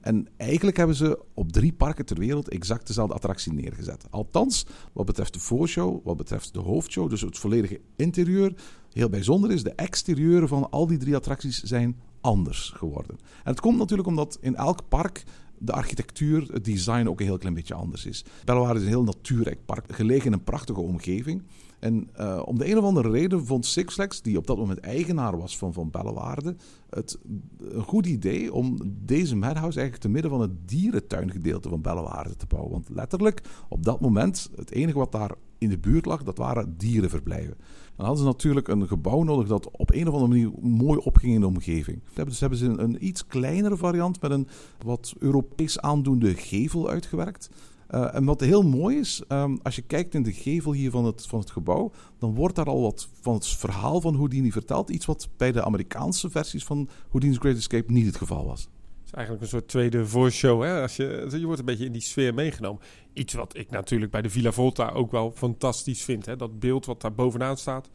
[0.00, 4.04] En eigenlijk hebben ze op drie parken ter wereld exact dezelfde attractie neergezet.
[4.10, 8.54] Althans, wat betreft de voorshow, wat betreft de hoofdshow, dus het volledige interieur.
[8.92, 13.18] Heel bijzonder is, de exterieuren van al die drie attracties zijn anders geworden.
[13.20, 15.24] En het komt natuurlijk omdat in elk park
[15.62, 18.24] de architectuur, het design ook een heel klein beetje anders is.
[18.44, 21.42] Bellewaarde is een heel natuurrijk park, gelegen in een prachtige omgeving.
[21.78, 24.78] En uh, om de een of andere reden vond Six Flags, die op dat moment
[24.78, 26.56] eigenaar was van, van Bellewaarde,
[26.90, 27.18] het
[27.58, 32.46] een goed idee om deze madhouse eigenlijk te midden van het dierentuingedeelte van Bellewaarde te
[32.46, 32.72] bouwen.
[32.72, 36.76] Want letterlijk, op dat moment, het enige wat daar in de buurt lag, dat waren
[36.76, 37.56] dierenverblijven.
[38.00, 41.34] Dan hadden ze natuurlijk een gebouw nodig dat op een of andere manier mooi opging
[41.34, 42.00] in de omgeving.
[42.14, 44.48] Dus hebben ze een, een iets kleinere variant met een
[44.84, 47.50] wat Europees aandoende gevel uitgewerkt.
[47.90, 51.04] Uh, en wat heel mooi is, um, als je kijkt in de gevel hier van
[51.04, 54.90] het, van het gebouw, dan wordt daar al wat van het verhaal van Houdini verteld.
[54.90, 58.68] Iets wat bij de Amerikaanse versies van Houdini's Great Escape niet het geval was.
[59.10, 60.62] Is eigenlijk een soort tweede voorshow.
[60.62, 60.80] Hè?
[60.82, 62.82] Als je, je wordt een beetje in die sfeer meegenomen.
[63.12, 66.26] Iets wat ik natuurlijk bij de Villa Volta ook wel fantastisch vind.
[66.26, 66.36] Hè?
[66.36, 67.90] Dat beeld wat daar bovenaan staat.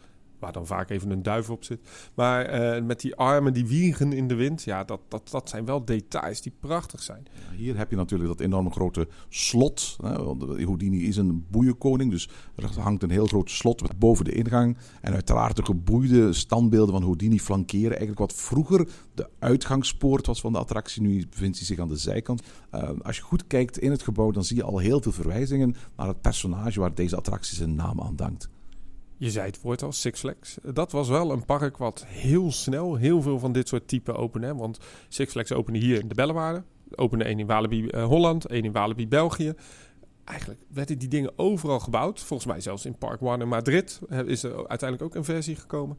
[0.45, 1.79] Waar dan vaak even een duif op zit.
[2.13, 5.65] Maar eh, met die armen die wiegen in de wind, ja, dat, dat, dat zijn
[5.65, 7.27] wel details die prachtig zijn.
[7.55, 9.97] Hier heb je natuurlijk dat enorme grote slot.
[10.01, 10.13] Hè,
[10.63, 14.77] Houdini is een boeienkoning, dus er hangt een heel groot slot boven de ingang.
[15.01, 20.51] En uiteraard de geboeide standbeelden van Houdini flankeren eigenlijk wat vroeger de uitgangspoort was van
[20.51, 21.01] de attractie.
[21.01, 22.41] Nu bevindt hij zich aan de zijkant.
[22.75, 25.75] Uh, als je goed kijkt in het gebouw, dan zie je al heel veel verwijzingen
[25.95, 28.49] naar het personage waar deze attractie zijn naam aan dankt.
[29.17, 30.57] Je zei het woord al, Six Flags.
[30.73, 34.55] Dat was wel een park wat heel snel heel veel van dit soort typen opende.
[34.55, 36.63] Want Six Flags opende hier in de Bellewaarde.
[36.95, 39.53] Opende één in Walibi uh, Holland, één in Walibi België.
[40.23, 42.19] Eigenlijk werden die dingen overal gebouwd.
[42.19, 45.97] Volgens mij zelfs in Park One in Madrid is er uiteindelijk ook een versie gekomen.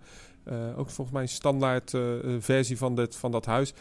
[0.49, 2.03] Uh, ook volgens mij een standaard uh,
[2.39, 3.73] versie van, van dat huis.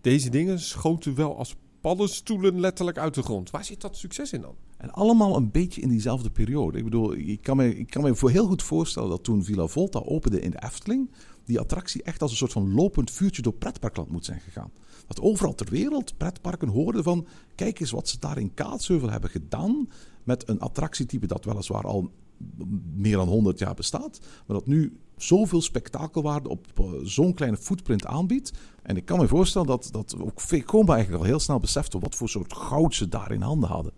[0.00, 3.50] Deze dingen schoten wel als paddenstoelen letterlijk uit de grond.
[3.50, 4.54] Waar zit dat succes in dan?
[4.76, 6.78] En allemaal een beetje in diezelfde periode.
[6.78, 9.66] Ik bedoel, ik kan me, ik kan me voor heel goed voorstellen dat toen Villa
[9.66, 11.10] Volta opende in de Efteling,
[11.44, 14.70] die attractie echt als een soort van lopend vuurtje door pretparkland moet zijn gegaan.
[15.06, 19.30] Dat overal ter wereld pretparken hoorden van, kijk eens wat ze daar in Kaatsheuvel hebben
[19.30, 19.88] gedaan
[20.24, 22.10] met een attractietype dat weliswaar al
[22.94, 28.06] meer dan 100 jaar bestaat, maar dat nu zoveel spektakelwaarde op uh, zo'n kleine footprint
[28.06, 28.52] aanbiedt.
[28.82, 32.14] En ik kan me voorstellen dat, dat ook Vekoma eigenlijk al heel snel besefte wat
[32.14, 33.92] voor soort goud ze daar in handen hadden.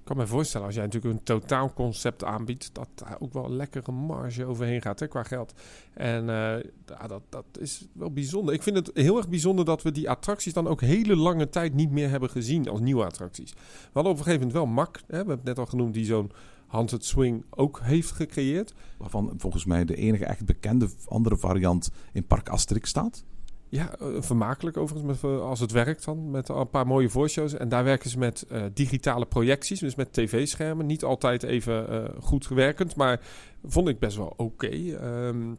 [0.00, 3.56] Ik kan me voorstellen, als jij natuurlijk een totaalconcept aanbiedt, dat daar ook wel een
[3.56, 5.52] lekkere marge overheen gaat hè, qua geld.
[5.94, 8.54] En ja, dat, dat is wel bijzonder.
[8.54, 11.74] Ik vind het heel erg bijzonder dat we die attracties dan ook hele lange tijd
[11.74, 13.52] niet meer hebben gezien als nieuwe attracties.
[13.52, 15.94] We hadden op een gegeven moment wel Mak, hè, we hebben het net al genoemd,
[15.94, 16.30] die zo'n
[16.66, 18.74] Haunted Swing ook heeft gecreëerd.
[18.98, 23.24] Waarvan volgens mij de enige echt bekende andere variant in Park Asterix staat.
[23.68, 27.54] Ja, vermakelijk overigens, met, als het werkt dan, met een paar mooie voorshows.
[27.54, 30.86] En daar werken ze met uh, digitale projecties, dus met tv-schermen.
[30.86, 33.20] Niet altijd even uh, goed gewerkend, maar
[33.64, 34.42] vond ik best wel oké.
[34.42, 35.26] Okay.
[35.26, 35.58] Um,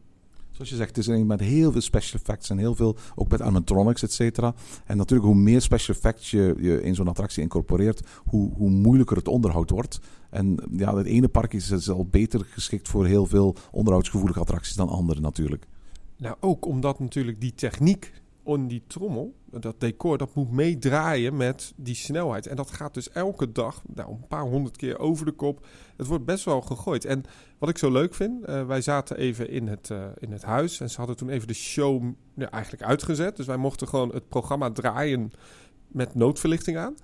[0.50, 3.28] Zoals je zegt, het is een met heel veel special effects en heel veel, ook
[3.28, 4.54] met animatronics, et cetera.
[4.84, 9.16] En natuurlijk, hoe meer special effects je, je in zo'n attractie incorporeert, hoe, hoe moeilijker
[9.16, 10.00] het onderhoud wordt.
[10.30, 14.88] En ja, het ene park is, al beter geschikt voor heel veel onderhoudsgevoelige attracties dan
[14.88, 15.66] andere natuurlijk.
[16.16, 18.12] Nou, ook omdat natuurlijk die techniek
[18.48, 22.46] on die trommel, dat decor, dat moet meedraaien met die snelheid.
[22.46, 25.66] En dat gaat dus elke dag, nou, een paar honderd keer over de kop.
[25.96, 27.04] Het wordt best wel gegooid.
[27.04, 27.24] En
[27.58, 30.80] wat ik zo leuk vind, uh, wij zaten even in het, uh, in het huis
[30.80, 32.02] en ze hadden toen even de show
[32.36, 33.36] eigenlijk uitgezet.
[33.36, 35.32] Dus wij mochten gewoon het programma draaien
[35.88, 36.94] met noodverlichting aan.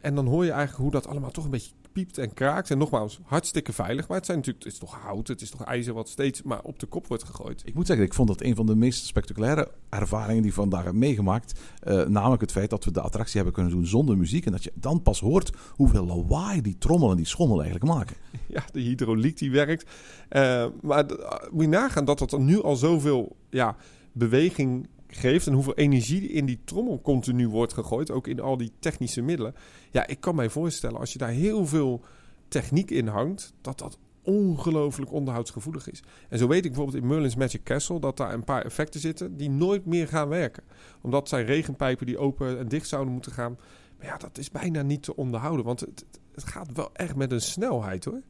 [0.00, 2.70] En dan hoor je eigenlijk hoe dat allemaal toch een beetje piept en kraakt.
[2.70, 4.08] En nogmaals, hartstikke veilig.
[4.08, 6.60] Maar het, zijn natuurlijk, het is toch hout, het is toch ijzer wat steeds maar
[6.62, 7.62] op de kop wordt gegooid.
[7.64, 10.84] Ik moet zeggen, ik vond dat een van de meest spectaculaire ervaringen die ik vandaag
[10.84, 11.60] heb meegemaakt.
[11.84, 14.46] Uh, namelijk het feit dat we de attractie hebben kunnen doen zonder muziek.
[14.46, 18.16] En dat je dan pas hoort hoeveel lawaai die trommel en die schommel eigenlijk maken.
[18.46, 19.90] Ja, de hydrauliek die werkt.
[20.30, 21.06] Uh, maar
[21.50, 23.76] moet je nagaan dat er nu al zoveel ja,
[24.12, 28.72] beweging geeft en hoeveel energie in die trommel continu wordt gegooid, ook in al die
[28.78, 29.54] technische middelen.
[29.90, 32.04] Ja, ik kan mij voorstellen als je daar heel veel
[32.48, 36.02] techniek in hangt, dat dat ongelooflijk onderhoudsgevoelig is.
[36.28, 39.36] En zo weet ik bijvoorbeeld in Merlin's Magic Castle dat daar een paar effecten zitten
[39.36, 40.62] die nooit meer gaan werken.
[41.02, 43.58] Omdat zijn regenpijpen die open en dicht zouden moeten gaan.
[43.98, 47.32] Maar ja, dat is bijna niet te onderhouden, want het, het gaat wel echt met
[47.32, 48.22] een snelheid hoor.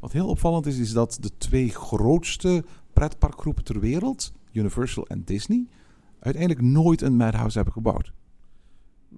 [0.00, 5.66] Wat heel opvallend is, is dat de twee grootste pretparkgroepen ter wereld, Universal en Disney,
[6.26, 8.12] uiteindelijk nooit een Madhouse hebben gebouwd.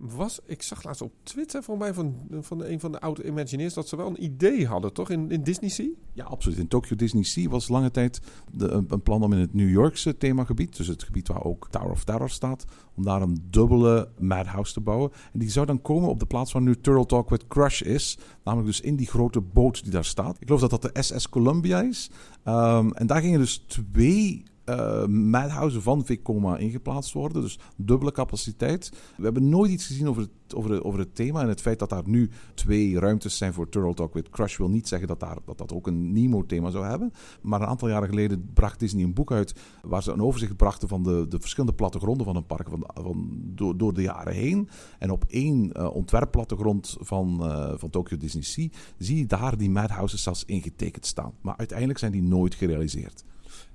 [0.01, 3.75] Was, ik zag laatst op Twitter voor mij van, van een van de oude Imagineers
[3.75, 5.11] dat ze wel een idee hadden, toch?
[5.11, 5.89] In, in Disney Sea?
[6.13, 6.59] Ja, absoluut.
[6.59, 8.21] In Tokyo Disney Sea was lange tijd
[8.53, 11.91] de, een plan om in het New Yorkse themagebied, dus het gebied waar ook Tower
[11.91, 15.11] of Terror staat, om daar een dubbele Madhouse te bouwen.
[15.33, 18.19] En die zou dan komen op de plaats waar nu Turtle Talk with Crush is,
[18.45, 20.37] namelijk dus in die grote boot die daar staat.
[20.41, 22.11] Ik geloof dat dat de SS Columbia is.
[22.45, 27.43] Um, en daar gingen dus twee uh, Madhouse van Vekoma ingeplaatst worden.
[27.43, 28.93] Dus dubbele capaciteit.
[29.17, 31.43] We hebben nooit iets gezien over het, over, over het thema.
[31.43, 34.69] En het feit dat daar nu twee ruimtes zijn voor Turtle Talk with Crush wil
[34.69, 37.13] niet zeggen dat daar, dat, dat ook een Nemo-thema zou hebben.
[37.43, 40.89] Maar een aantal jaren geleden bracht Disney een boek uit waar ze een overzicht brachten
[40.89, 44.69] van de, de verschillende plattegronden van een park van, van, door, door de jaren heen.
[44.99, 49.71] En op één uh, ontwerpplattegrond van, uh, van Tokyo Disney Sea zie je daar die
[49.71, 51.33] Madhouses zelfs ingetekend staan.
[51.41, 53.25] Maar uiteindelijk zijn die nooit gerealiseerd.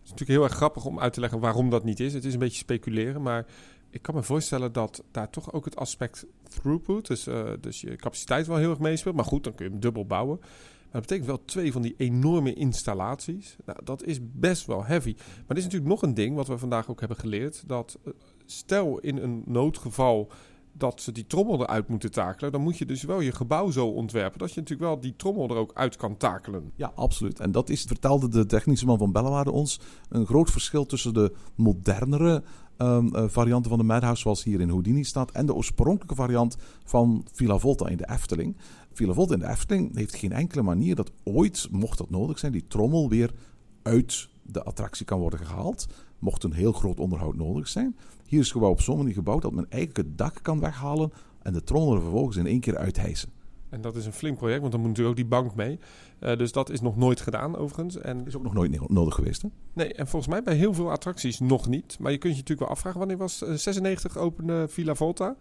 [0.03, 2.13] Het is natuurlijk heel erg grappig om uit te leggen waarom dat niet is.
[2.13, 3.45] Het is een beetje speculeren, maar
[3.89, 7.95] ik kan me voorstellen dat daar toch ook het aspect throughput, dus, uh, dus je
[7.95, 9.15] capaciteit wel heel erg meespeelt.
[9.15, 10.37] Maar goed, dan kun je hem dubbel bouwen.
[10.39, 13.55] Maar dat betekent wel twee van die enorme installaties.
[13.65, 15.13] Nou, dat is best wel heavy.
[15.17, 17.63] Maar er is natuurlijk nog een ding wat we vandaag ook hebben geleerd.
[17.67, 17.99] Dat
[18.45, 20.31] stel in een noodgeval
[20.73, 23.87] dat ze die trommel eruit moeten takelen, dan moet je dus wel je gebouw zo
[23.87, 26.71] ontwerpen dat je natuurlijk wel die trommel er ook uit kan takelen.
[26.75, 27.39] Ja, absoluut.
[27.39, 31.33] En dat is, vertelde de technische man van Bellewaarde ons, een groot verschil tussen de
[31.55, 32.43] modernere
[32.77, 37.25] um, varianten van de Madhouse, zoals hier in Houdini staat, en de oorspronkelijke variant van
[37.31, 38.57] Villa Volta in de Efteling.
[38.93, 42.51] Villa Volta in de Efteling heeft geen enkele manier dat ooit, mocht dat nodig zijn,
[42.51, 43.33] die trommel weer
[43.81, 45.87] uit de attractie kan worden gehaald.
[46.19, 47.95] Mocht een heel groot onderhoud nodig zijn.
[48.33, 51.13] Hier is het gebouw op zo'n manier gebouwd dat men eigenlijk het dak kan weghalen
[51.41, 53.29] en de trommel er vervolgens in één keer uithijsen.
[53.69, 55.79] En dat is een flink project, want dan moet natuurlijk ook die bank mee.
[56.19, 57.97] Uh, dus dat is nog nooit gedaan, overigens.
[57.97, 59.47] En is ook nog nooit nodig geweest, hè?
[59.73, 61.97] Nee, en volgens mij bij heel veel attracties nog niet.
[61.99, 65.35] Maar je kunt je natuurlijk wel afvragen, wanneer was uh, 96 opende Villa Volta?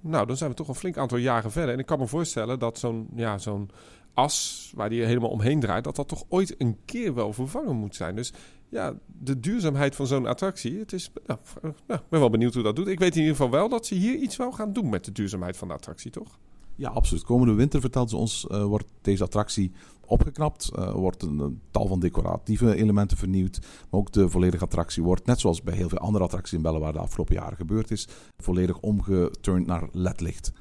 [0.00, 1.74] Nou, dan zijn we toch een flink aantal jaren verder.
[1.74, 3.70] En ik kan me voorstellen dat zo'n ja, zo'n
[4.14, 7.94] as waar die helemaal omheen draait, dat dat toch ooit een keer wel vervangen moet
[7.94, 8.16] zijn.
[8.16, 8.32] Dus
[8.68, 10.78] ja, de duurzaamheid van zo'n attractie.
[10.78, 11.38] Het is, nou,
[11.86, 12.86] nou, ik ben wel benieuwd hoe dat doet.
[12.86, 15.12] Ik weet in ieder geval wel dat ze hier iets wel gaan doen met de
[15.12, 16.38] duurzaamheid van de attractie, toch?
[16.74, 17.24] Ja, absoluut.
[17.24, 19.72] Komende winter, vertelt ze ons, uh, wordt deze attractie
[20.06, 20.70] opgeknapt.
[20.78, 23.58] Uh, wordt een, tal van decoratieve elementen vernieuwd.
[23.60, 26.80] Maar ook de volledige attractie wordt, net zoals bij heel veel andere attracties in Bellen
[26.80, 30.52] waar de afgelopen jaren gebeurd is, volledig omgeturnd naar ledlicht.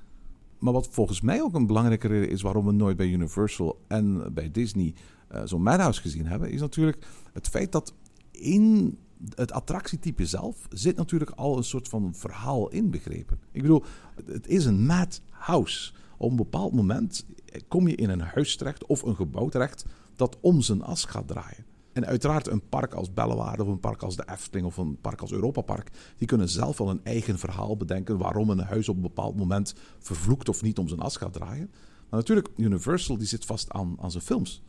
[0.60, 4.34] Maar wat volgens mij ook een belangrijke reden is waarom we nooit bij Universal en
[4.34, 4.94] bij Disney
[5.44, 7.94] zo'n Madhouse gezien hebben, is natuurlijk het feit dat
[8.32, 8.98] in
[9.36, 13.40] het attractietype zelf zit natuurlijk al een soort van verhaal inbegrepen.
[13.52, 13.84] Ik bedoel,
[14.26, 15.94] het is een madhouse.
[16.18, 17.26] Op een bepaald moment
[17.68, 21.28] kom je in een huis terecht of een gebouw terecht dat om zijn as gaat
[21.28, 21.66] draaien.
[21.94, 25.22] En uiteraard een park als Bellewaarde of een park als de Efteling of een park
[25.22, 28.96] als Europa Park, die kunnen zelf wel een eigen verhaal bedenken waarom een huis op
[28.96, 31.70] een bepaald moment vervloekt of niet om zijn as gaat draaien.
[32.10, 34.64] Maar natuurlijk, Universal die zit vast aan, aan zijn films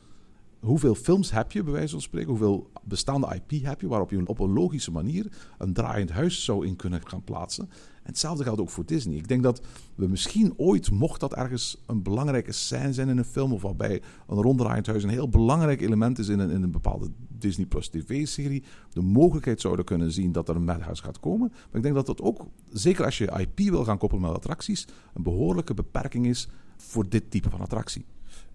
[0.60, 2.28] hoeveel films heb je, bij wijze van spreken?
[2.28, 5.26] Hoeveel bestaande IP heb je waarop je op een logische manier
[5.58, 7.68] een draaiend huis zou in kunnen gaan plaatsen?
[8.02, 9.16] En hetzelfde geldt ook voor Disney.
[9.16, 9.60] Ik denk dat
[9.94, 14.02] we misschien ooit, mocht dat ergens een belangrijke scène zijn in een film, of waarbij
[14.28, 17.88] een ronddraaiend huis een heel belangrijk element is in een, in een bepaalde Disney Plus
[17.88, 21.48] TV-serie, de mogelijkheid zouden kunnen zien dat er een madhouse gaat komen.
[21.48, 24.86] Maar ik denk dat dat ook, zeker als je IP wil gaan koppelen met attracties,
[25.14, 28.04] een behoorlijke beperking is voor dit type van attractie.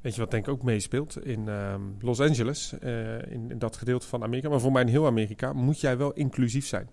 [0.01, 1.25] Weet je wat denk ik ook meespeelt?
[1.25, 5.05] In ehm, Los Angeles, uh, in, dat gedeelte van Amerika, maar voor mij in heel
[5.05, 6.89] Amerika, moet jij wel inclusief zijn.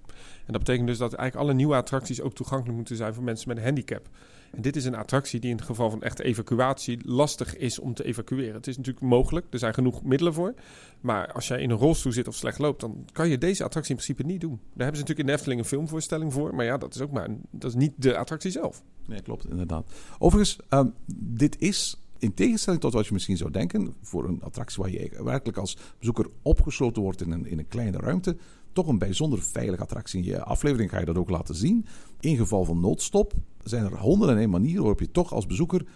[0.47, 3.49] En dat betekent dus dat eigenlijk alle nieuwe attracties ook toegankelijk moeten zijn voor mensen
[3.49, 4.09] met een handicap.
[4.51, 7.95] En dit is een attractie die in het geval van echte evacuatie lastig is om
[7.95, 8.55] te evacueren.
[8.55, 10.55] Het is natuurlijk mogelijk, er zijn genoeg middelen voor.
[11.01, 13.95] Maar als jij in een rolstoel zit of slecht loopt, dan kan je deze attractie
[13.95, 14.57] in principe niet doen.
[14.57, 16.55] Daar hebben ze natuurlijk in de Efteling een filmvoorstelling voor.
[16.55, 18.83] Maar ja, dat is ook maar dat is niet de attractie zelf.
[19.07, 19.91] Nee, klopt, inderdaad.
[20.19, 24.83] Overigens, um, dit is in tegenstelling tot wat je misschien zou denken, voor een attractie
[24.83, 28.37] waar je werkelijk als bezoeker opgesloten wordt in een, in een kleine ruimte,
[28.73, 30.19] toch een bijzonder veilige attractie.
[30.19, 31.87] In je aflevering ga je dat ook laten zien.
[32.21, 35.87] In geval van noodstop zijn er honderden en één manieren waarop je toch als bezoeker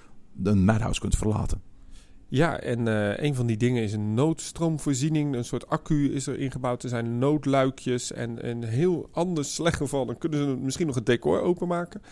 [0.42, 1.71] een madhouse kunt verlaten.
[2.34, 5.34] Ja, en uh, een van die dingen is een noodstroomvoorziening.
[5.34, 6.82] Een soort accu is er ingebouwd.
[6.82, 8.12] Er zijn noodluikjes.
[8.12, 12.02] En een heel ander slecht geval, dan kunnen ze misschien nog het decor openmaken.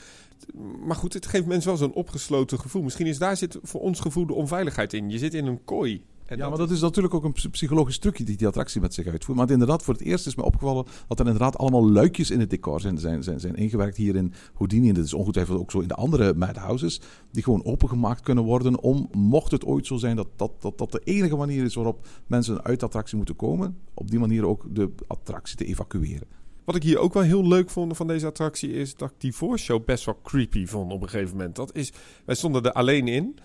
[0.84, 2.82] Maar goed, het geeft mensen wel zo'n opgesloten gevoel.
[2.82, 5.10] Misschien is daar zit voor ons gevoel de onveiligheid in.
[5.10, 6.04] Je zit in een kooi
[6.36, 9.38] ja, maar dat is natuurlijk ook een psychologisch trucje die die attractie met zich uitvoert.
[9.38, 12.50] Maar inderdaad, voor het eerst is me opgevallen dat er inderdaad allemaal luikjes in het
[12.50, 14.88] decor zijn, zijn, zijn, zijn ingewerkt hier in Houdini.
[14.88, 17.00] En dat is ongetwijfeld ook zo in de andere madhouses.
[17.30, 20.92] Die gewoon opengemaakt kunnen worden om, mocht het ooit zo zijn dat dat, dat, dat
[20.92, 24.64] de enige manier is waarop mensen uit de attractie moeten komen, op die manier ook
[24.74, 26.26] de attractie te evacueren.
[26.64, 29.34] Wat ik hier ook wel heel leuk vond van deze attractie is dat ik die
[29.34, 31.56] voorshow best wel creepy vond op een gegeven moment.
[31.56, 31.92] Dat is,
[32.24, 33.38] wij stonden er alleen in.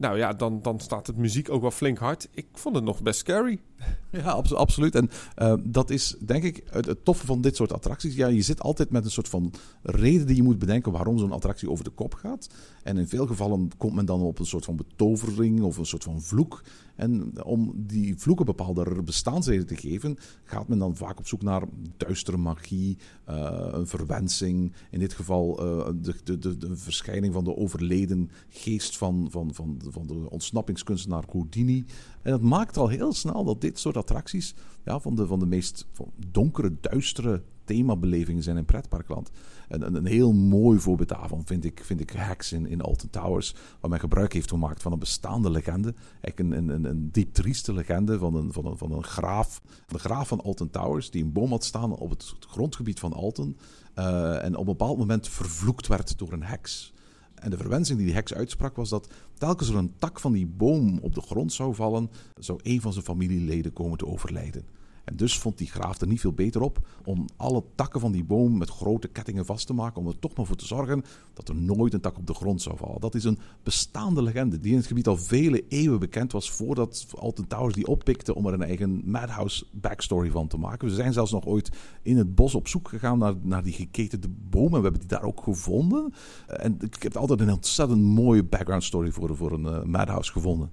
[0.00, 2.28] Nou ja, dan, dan staat het muziek ook wel flink hard.
[2.30, 3.60] Ik vond het nog best scary.
[4.10, 4.94] Ja, absoluut.
[4.94, 8.14] En uh, dat is denk ik het, het, toffe van dit soort attracties.
[8.14, 11.32] Ja, je zit altijd met een soort van reden die je moet bedenken waarom zo'n
[11.32, 12.48] attractie over de kop gaat.
[12.82, 16.04] En in veel gevallen komt men dan op een soort van betovering of een soort
[16.04, 16.62] van vloek.
[17.00, 21.62] En om die vloeken bepaalde bestaansreden te geven, gaat men dan vaak op zoek naar
[21.96, 24.72] duistere magie, uh, een verwensing.
[24.90, 29.54] In dit geval uh, de, de, de, de, verschijning van de overleden geest van, van,
[29.54, 31.84] van, van de ontsnappingskunstenaar Houdini.
[32.22, 35.46] En dat maakt al heel snel dat dit soort attracties ja, van, de, van de
[35.46, 35.86] meest
[36.30, 39.30] donkere, duistere themabelevingen zijn in pretparkland.
[39.68, 43.10] En een, een heel mooi voorbeeld daarvan vind ik, vind ik Hacks in, in Alton
[43.10, 45.94] Towers, waar men gebruik heeft gemaakt van een bestaande legende.
[46.20, 49.60] Eigenlijk een, een, een diep trieste legende van een, van, een, van een graaf.
[49.86, 53.56] De graaf van Alton Towers, die een boom had staan op het grondgebied van Alton.
[53.98, 56.92] Uh, en op een bepaald moment vervloekt werd door een heks.
[57.34, 60.46] En de verwensing die die heks uitsprak was dat telkens er een tak van die
[60.46, 64.79] boom op de grond zou vallen, zou een van zijn familieleden komen te overlijden.
[65.10, 68.24] En dus vond die graaf er niet veel beter op om alle takken van die
[68.24, 70.00] boom met grote kettingen vast te maken.
[70.00, 72.62] Om er toch maar voor te zorgen dat er nooit een tak op de grond
[72.62, 73.00] zou vallen.
[73.00, 77.06] Dat is een bestaande legende die in het gebied al vele eeuwen bekend was voordat
[77.18, 80.88] Alton Towers die oppikte om er een eigen Madhouse backstory van te maken.
[80.88, 81.70] We zijn zelfs nog ooit
[82.02, 85.08] in het bos op zoek gegaan naar, naar die geketende boom en we hebben die
[85.08, 86.14] daar ook gevonden.
[86.46, 90.70] En ik heb altijd een ontzettend mooie background story voor, voor een uh, Madhouse gevonden.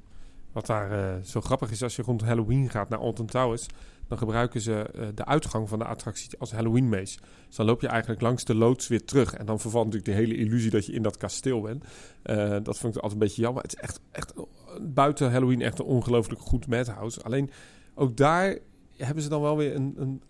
[0.51, 3.67] Wat daar uh, zo grappig is, als je rond Halloween gaat naar Alton Towers,
[4.07, 7.17] dan gebruiken ze uh, de uitgang van de attractie als Halloween Maze.
[7.47, 9.33] Dus dan loop je eigenlijk langs de loods weer terug.
[9.33, 11.83] En dan vervalt natuurlijk de hele illusie dat je in dat kasteel bent.
[12.25, 13.63] Uh, dat vond ik altijd een beetje jammer.
[13.63, 14.33] Het is echt, echt
[14.81, 17.21] buiten Halloween echt een ongelooflijk goed madhouse.
[17.21, 17.49] Alleen
[17.95, 18.57] ook daar
[18.97, 20.21] hebben ze dan wel weer een, een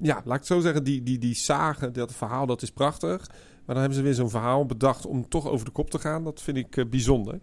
[0.00, 3.28] ja, laat ik het zo zeggen, die, die, die zagen, dat verhaal, dat is prachtig.
[3.28, 6.24] Maar dan hebben ze weer zo'n verhaal bedacht om toch over de kop te gaan.
[6.24, 7.38] Dat vind ik uh, bijzonder.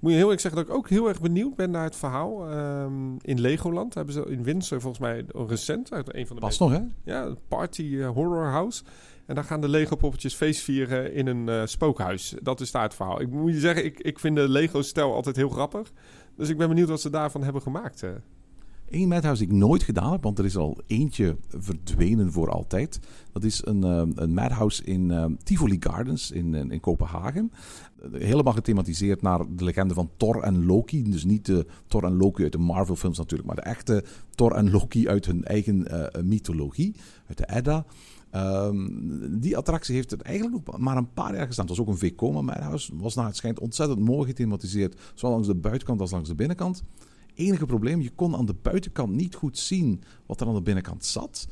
[0.00, 2.52] Moet je heel erg zeggen dat ik ook heel erg benieuwd ben naar het verhaal.
[2.52, 6.58] Um, in Legoland hebben ze in Windsor volgens mij recent uit een van de Pas
[6.58, 6.80] nog, hè?
[7.04, 8.82] Ja, Party uh, Horror House.
[9.26, 12.34] En daar gaan de Lego-poppetjes feest vieren in een uh, spookhuis.
[12.42, 13.20] Dat is daar het verhaal.
[13.20, 15.92] Ik moet je zeggen, ik, ik vind de Lego-stijl altijd heel grappig.
[16.36, 18.04] Dus ik ben benieuwd wat ze daarvan hebben gemaakt.
[18.90, 23.00] Eén madhouse die ik nooit gedaan heb, want er is al eentje verdwenen voor altijd.
[23.32, 27.52] Dat is een, uh, een madhouse in uh, Tivoli Gardens in, in, in, Kopenhagen.
[28.12, 31.02] Helemaal gethematiseerd naar de legende van Thor en Loki.
[31.02, 34.52] Dus niet de Thor en Loki uit de Marvel films natuurlijk, maar de echte Thor
[34.52, 36.94] en Loki uit hun eigen uh, mythologie,
[37.26, 37.84] uit de Edda.
[38.34, 41.66] Um, die attractie heeft het eigenlijk nog maar een paar jaar gestaan.
[41.66, 42.92] Het was ook een Vekoma Madhouse.
[42.96, 45.00] Was naar het schijnt ontzettend mooi gethematiseerd.
[45.14, 46.82] Zowel langs de buitenkant als langs de binnenkant
[47.40, 51.04] enige probleem, je kon aan de buitenkant niet goed zien wat er aan de binnenkant
[51.04, 51.48] zat.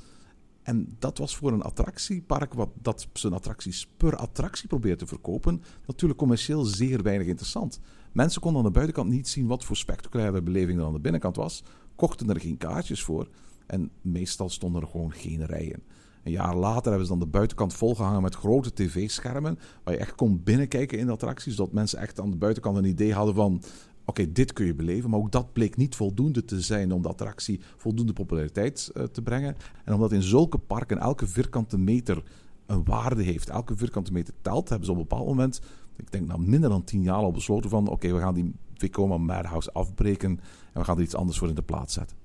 [0.63, 5.63] En dat was voor een attractiepark, wat dat zijn attracties per attractie probeert te verkopen,
[5.87, 7.81] natuurlijk commercieel zeer weinig interessant.
[8.13, 11.37] Mensen konden aan de buitenkant niet zien wat voor spectaculaire beleving er aan de binnenkant
[11.37, 11.63] was,
[11.97, 13.29] kochten er geen kaartjes voor
[13.67, 15.83] en meestal stonden er gewoon geen rijen.
[16.23, 20.15] Een jaar later hebben ze dan de buitenkant volgehangen met grote tv-schermen, waar je echt
[20.15, 23.63] kon binnenkijken in de attracties, zodat mensen echt aan de buitenkant een idee hadden van
[24.09, 27.09] Oké, dit kun je beleven, maar ook dat bleek niet voldoende te zijn om de
[27.09, 29.57] attractie voldoende populariteit uh, te brengen.
[29.85, 32.23] En omdat in zulke parken elke vierkante meter
[32.67, 35.61] een waarde heeft, elke vierkante meter telt, hebben ze op een bepaald moment,
[35.97, 39.17] ik denk na minder dan tien jaar al besloten van oké, we gaan die Vekoma
[39.17, 40.31] Madhouse afbreken
[40.73, 42.17] en we gaan er iets anders voor in de plaats zetten.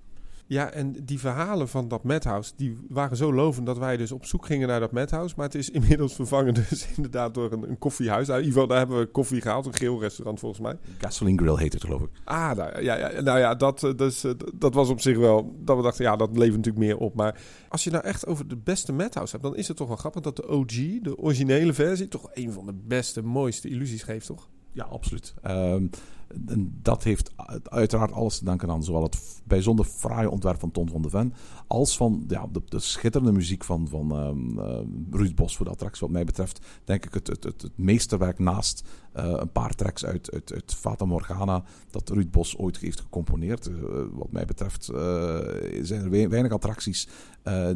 [0.46, 4.26] Ja, en die verhalen van dat Madhouse, die waren zo lovend dat wij dus op
[4.26, 5.34] zoek gingen naar dat Madhouse.
[5.38, 8.28] Maar het is inmiddels vervangen dus inderdaad door een, een koffiehuis.
[8.28, 10.78] Nou, in ieder geval, daar hebben we koffie gehaald, een geel restaurant volgens mij.
[10.98, 12.10] Gasoline Grill heet het geloof ik.
[12.24, 15.78] Ah, nou ja, ja, nou ja dat, eh, dus, dat was op zich wel, dat
[15.78, 17.16] we dachten, ja, dat levert natuurlijk meer op.
[17.16, 19.98] Maar als je nou echt over de beste Madhouse hebt, dan is het toch wel
[19.98, 24.26] grappig dat de OG, de originele versie, toch een van de beste, mooiste illusies geeft,
[24.26, 24.50] toch?
[24.72, 25.34] Ja, absoluut.
[25.48, 25.89] Um,
[26.48, 27.32] en dat heeft
[27.64, 31.34] uiteraard alles te danken aan zowel het bijzonder fraaie ontwerp van Ton van de Ven,
[31.68, 34.80] als van ja, de, de schitterende muziek van, van um, uh,
[35.12, 36.02] Ruud Bos voor de attractie.
[36.02, 40.32] Wat mij betreft, denk ik, het, het, het, meesterwerk naast uh, een paar tracks uit,
[40.32, 43.70] uit, Fata Morgana, dat Ruud Bos ooit heeft gecomponeerd.
[43.70, 43.78] Uh,
[44.12, 44.86] wat mij betreft
[45.82, 47.08] zijn er weinig attracties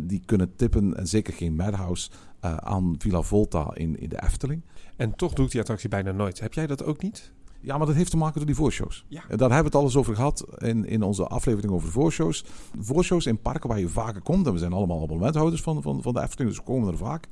[0.02, 4.62] die kunnen tippen, en zeker geen Madhouse, aan Villa Volta in, in de Efteling.
[4.96, 6.40] En toch doet die attractie bijna nooit.
[6.40, 7.32] Heb jij dat ook niet?
[7.62, 9.06] Ja, maar dat heeft te maken door die voorshows.
[9.08, 9.22] Ja.
[9.22, 12.46] Daar hebben we het alles over gehad in, in onze aflevering over voorshows.
[12.80, 14.48] Voorshows in parken waar je vaker komt.
[14.48, 17.28] En we zijn allemaal abonnementhouders van, van, van de Efteling, dus we komen er vaak.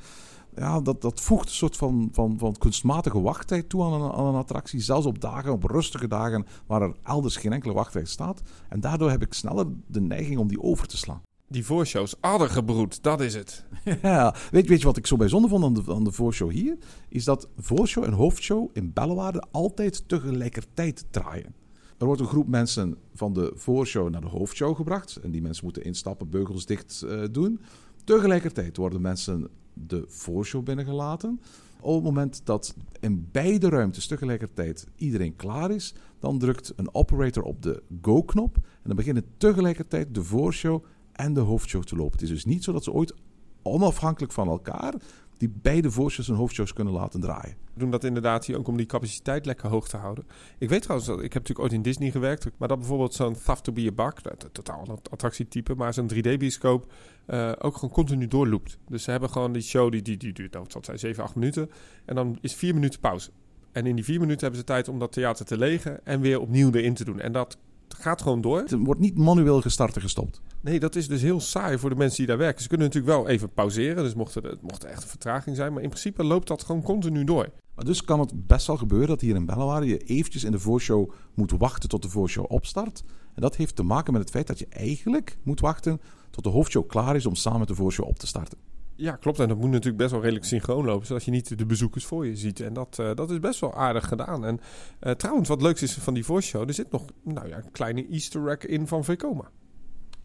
[0.55, 4.26] Ja, dat, dat voegt een soort van, van, van kunstmatige wachttijd toe aan een, aan
[4.26, 4.80] een attractie.
[4.80, 8.41] Zelfs op dagen, op rustige dagen, waar er elders geen enkele wachttijd staat.
[8.69, 11.21] En daardoor heb ik sneller de neiging om die over te slaan.
[11.47, 13.65] Die voorshows, addergebroed, dat is het.
[14.01, 16.77] Ja, weet, weet je wat ik zo bijzonder vond aan de, aan de voorshow hier?
[17.09, 21.55] Is dat voorshow en hoofdshow in Bellewaarde altijd tegelijkertijd draaien.
[21.97, 25.15] Er wordt een groep mensen van de voorshow naar de hoofdshow gebracht.
[25.15, 27.59] En die mensen moeten instappen, beugels dicht uh, doen.
[28.03, 31.39] Tegelijkertijd worden mensen de voorshow binnengelaten.
[31.79, 37.43] Op het moment dat in beide ruimtes tegelijkertijd iedereen klaar is, dan drukt een operator
[37.43, 38.55] op de go-knop.
[38.55, 40.83] En dan beginnen tegelijkertijd de voorshow
[41.16, 42.11] en de hoofdshow te lopen.
[42.11, 43.13] Het is dus niet zo dat ze ooit
[43.61, 44.93] onafhankelijk van elkaar
[45.38, 47.55] die beide voorshows en hoofdshows kunnen laten draaien.
[47.74, 50.26] We doen dat inderdaad hier ook om die capaciteit lekker hoog te houden.
[50.57, 53.34] Ik weet trouwens, dat, ik heb natuurlijk ooit in Disney gewerkt, maar dat bijvoorbeeld zo'n
[53.34, 54.11] Theft to be a
[54.51, 56.91] totaal een attractietype, maar zo'n 3D-bioscoop
[57.28, 58.78] uh, ook gewoon continu doorloopt.
[58.88, 61.36] Dus ze hebben gewoon die show, die, die, die duurt, nou, wat zijn, 7, 8
[61.36, 61.70] minuten.
[62.05, 63.30] En dan is 4 minuten pauze.
[63.72, 66.39] En in die 4 minuten hebben ze tijd om dat theater te legen en weer
[66.39, 67.20] opnieuw erin te doen.
[67.20, 67.57] En dat
[67.88, 68.59] gaat gewoon door.
[68.59, 70.41] Het wordt niet manueel gestart en gestopt.
[70.61, 72.61] Nee, dat is dus heel saai voor de mensen die daar werken.
[72.61, 75.73] Ze kunnen natuurlijk wel even pauzeren, dus mocht er, mocht er echt een vertraging zijn.
[75.73, 77.49] Maar in principe loopt dat gewoon continu door.
[77.75, 80.59] Maar dus kan het best wel gebeuren dat hier in Bellewaarde je eventjes in de
[80.59, 83.03] voorshow moet wachten tot de voorshow opstart.
[83.33, 86.49] En dat heeft te maken met het feit dat je eigenlijk moet wachten tot de
[86.49, 88.57] hoofdshow klaar is om samen met de voorshow op te starten.
[88.95, 89.39] Ja, klopt.
[89.39, 92.25] En dat moet natuurlijk best wel redelijk synchroon lopen, zodat je niet de bezoekers voor
[92.25, 92.59] je ziet.
[92.59, 94.45] En dat, uh, dat is best wel aardig gedaan.
[94.45, 94.59] En
[95.01, 98.07] uh, trouwens, wat leuks is van die voorshow, er zit nog nou ja, een kleine
[98.07, 99.49] easter egg in van Vekoma.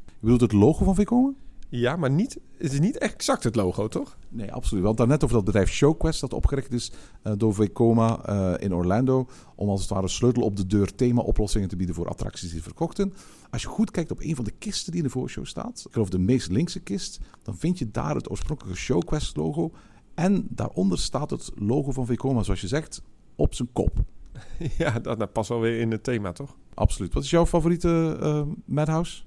[0.06, 1.32] Je bedoelt het logo van Vekoma?
[1.68, 4.16] Ja, maar niet, het is niet exact het logo, toch?
[4.28, 4.82] Nee, absoluut.
[4.82, 6.92] We hadden net over dat bedrijf ShowQuest dat opgericht is
[7.24, 9.26] uh, door Vekoma in Orlando.
[9.54, 13.12] Om als het ware sleutel op de deur thema-oplossingen te bieden voor attracties die verkochten.
[13.50, 15.92] Als je goed kijkt op een van de kisten die in de voorshow staat, ik
[15.92, 19.72] geloof de meest linkse kist, dan vind je daar het oorspronkelijke ShowQuest logo.
[20.14, 23.02] En daaronder staat het logo van Vekoma, zoals je zegt,
[23.36, 23.98] op zijn kop.
[24.78, 26.56] Ja, dat, dat past wel weer in het thema, toch?
[26.74, 27.14] Absoluut.
[27.14, 29.22] Wat is jouw favoriete uh, Madhouse?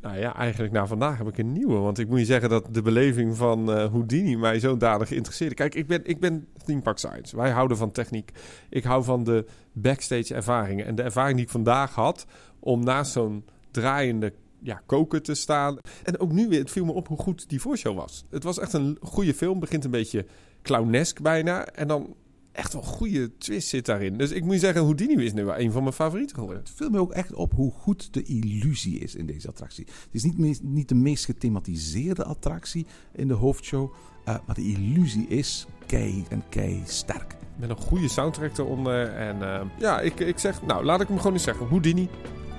[0.00, 1.78] Nou ja, eigenlijk na vandaag heb ik een nieuwe.
[1.78, 5.54] Want ik moet je zeggen dat de beleving van uh, Houdini mij zo dadig interesseerde.
[5.54, 7.36] Kijk, ik ben, ik ben Theme Park Science.
[7.36, 8.32] Wij houden van techniek.
[8.70, 10.86] Ik hou van de backstage ervaringen.
[10.86, 12.26] En de ervaring die ik vandaag had
[12.58, 15.78] om naast zo'n draaiende ja, koken te staan.
[16.04, 18.24] En ook nu weer, het viel me op hoe goed die voorshow was.
[18.30, 19.60] Het was echt een goede film.
[19.60, 20.26] Begint een beetje
[20.62, 21.66] clownesk bijna.
[21.66, 22.14] En dan
[22.52, 24.18] echt wel een goede twist zit daarin.
[24.18, 26.62] Dus ik moet je zeggen, Houdini is nu wel een van mijn favorieten geworden.
[26.62, 29.84] Het viel me ook echt op hoe goed de illusie is in deze attractie.
[29.86, 33.92] Het is niet, meest, niet de meest gethematiseerde attractie in de hoofdshow.
[34.28, 37.36] Uh, maar de illusie is kei en kei sterk.
[37.56, 39.08] Met een goede soundtrack eronder.
[39.08, 41.66] En uh, ja, ik, ik zeg, nou laat ik hem gewoon eens zeggen.
[41.66, 42.08] Houdini.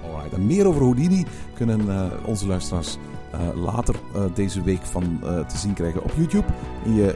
[0.03, 2.97] Alright, en meer over Houdini kunnen uh, onze luisteraars
[3.33, 6.45] uh, later uh, deze week van uh, te zien krijgen op YouTube.
[6.85, 7.15] In je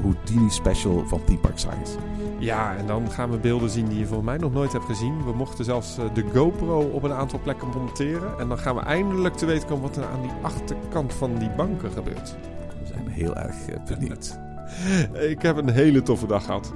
[0.00, 1.96] Houdini special van Theme Park Science.
[2.38, 5.24] Ja, en dan gaan we beelden zien die je volgens mij nog nooit hebt gezien.
[5.24, 8.38] We mochten zelfs de GoPro op een aantal plekken monteren.
[8.38, 11.50] En dan gaan we eindelijk te weten komen wat er aan die achterkant van die
[11.50, 12.36] banken gebeurt.
[12.80, 13.54] We zijn heel erg
[13.88, 14.38] benieuwd.
[15.30, 16.74] Ik heb een hele toffe dag gehad.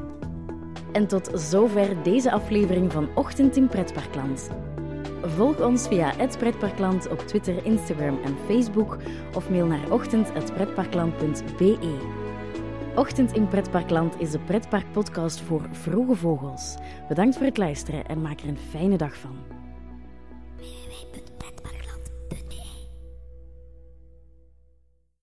[0.92, 4.50] En tot zover deze aflevering van Ochtend in Pretparkland.
[5.22, 8.98] Volg ons via het Pretparkland op Twitter, Instagram en Facebook
[9.34, 11.96] of mail naar ochtend.pretparkland.be.
[12.94, 16.76] Ochtend in Pretparkland is de pretparkpodcast voor vroege vogels.
[17.08, 19.57] Bedankt voor het luisteren en maak er een fijne dag van.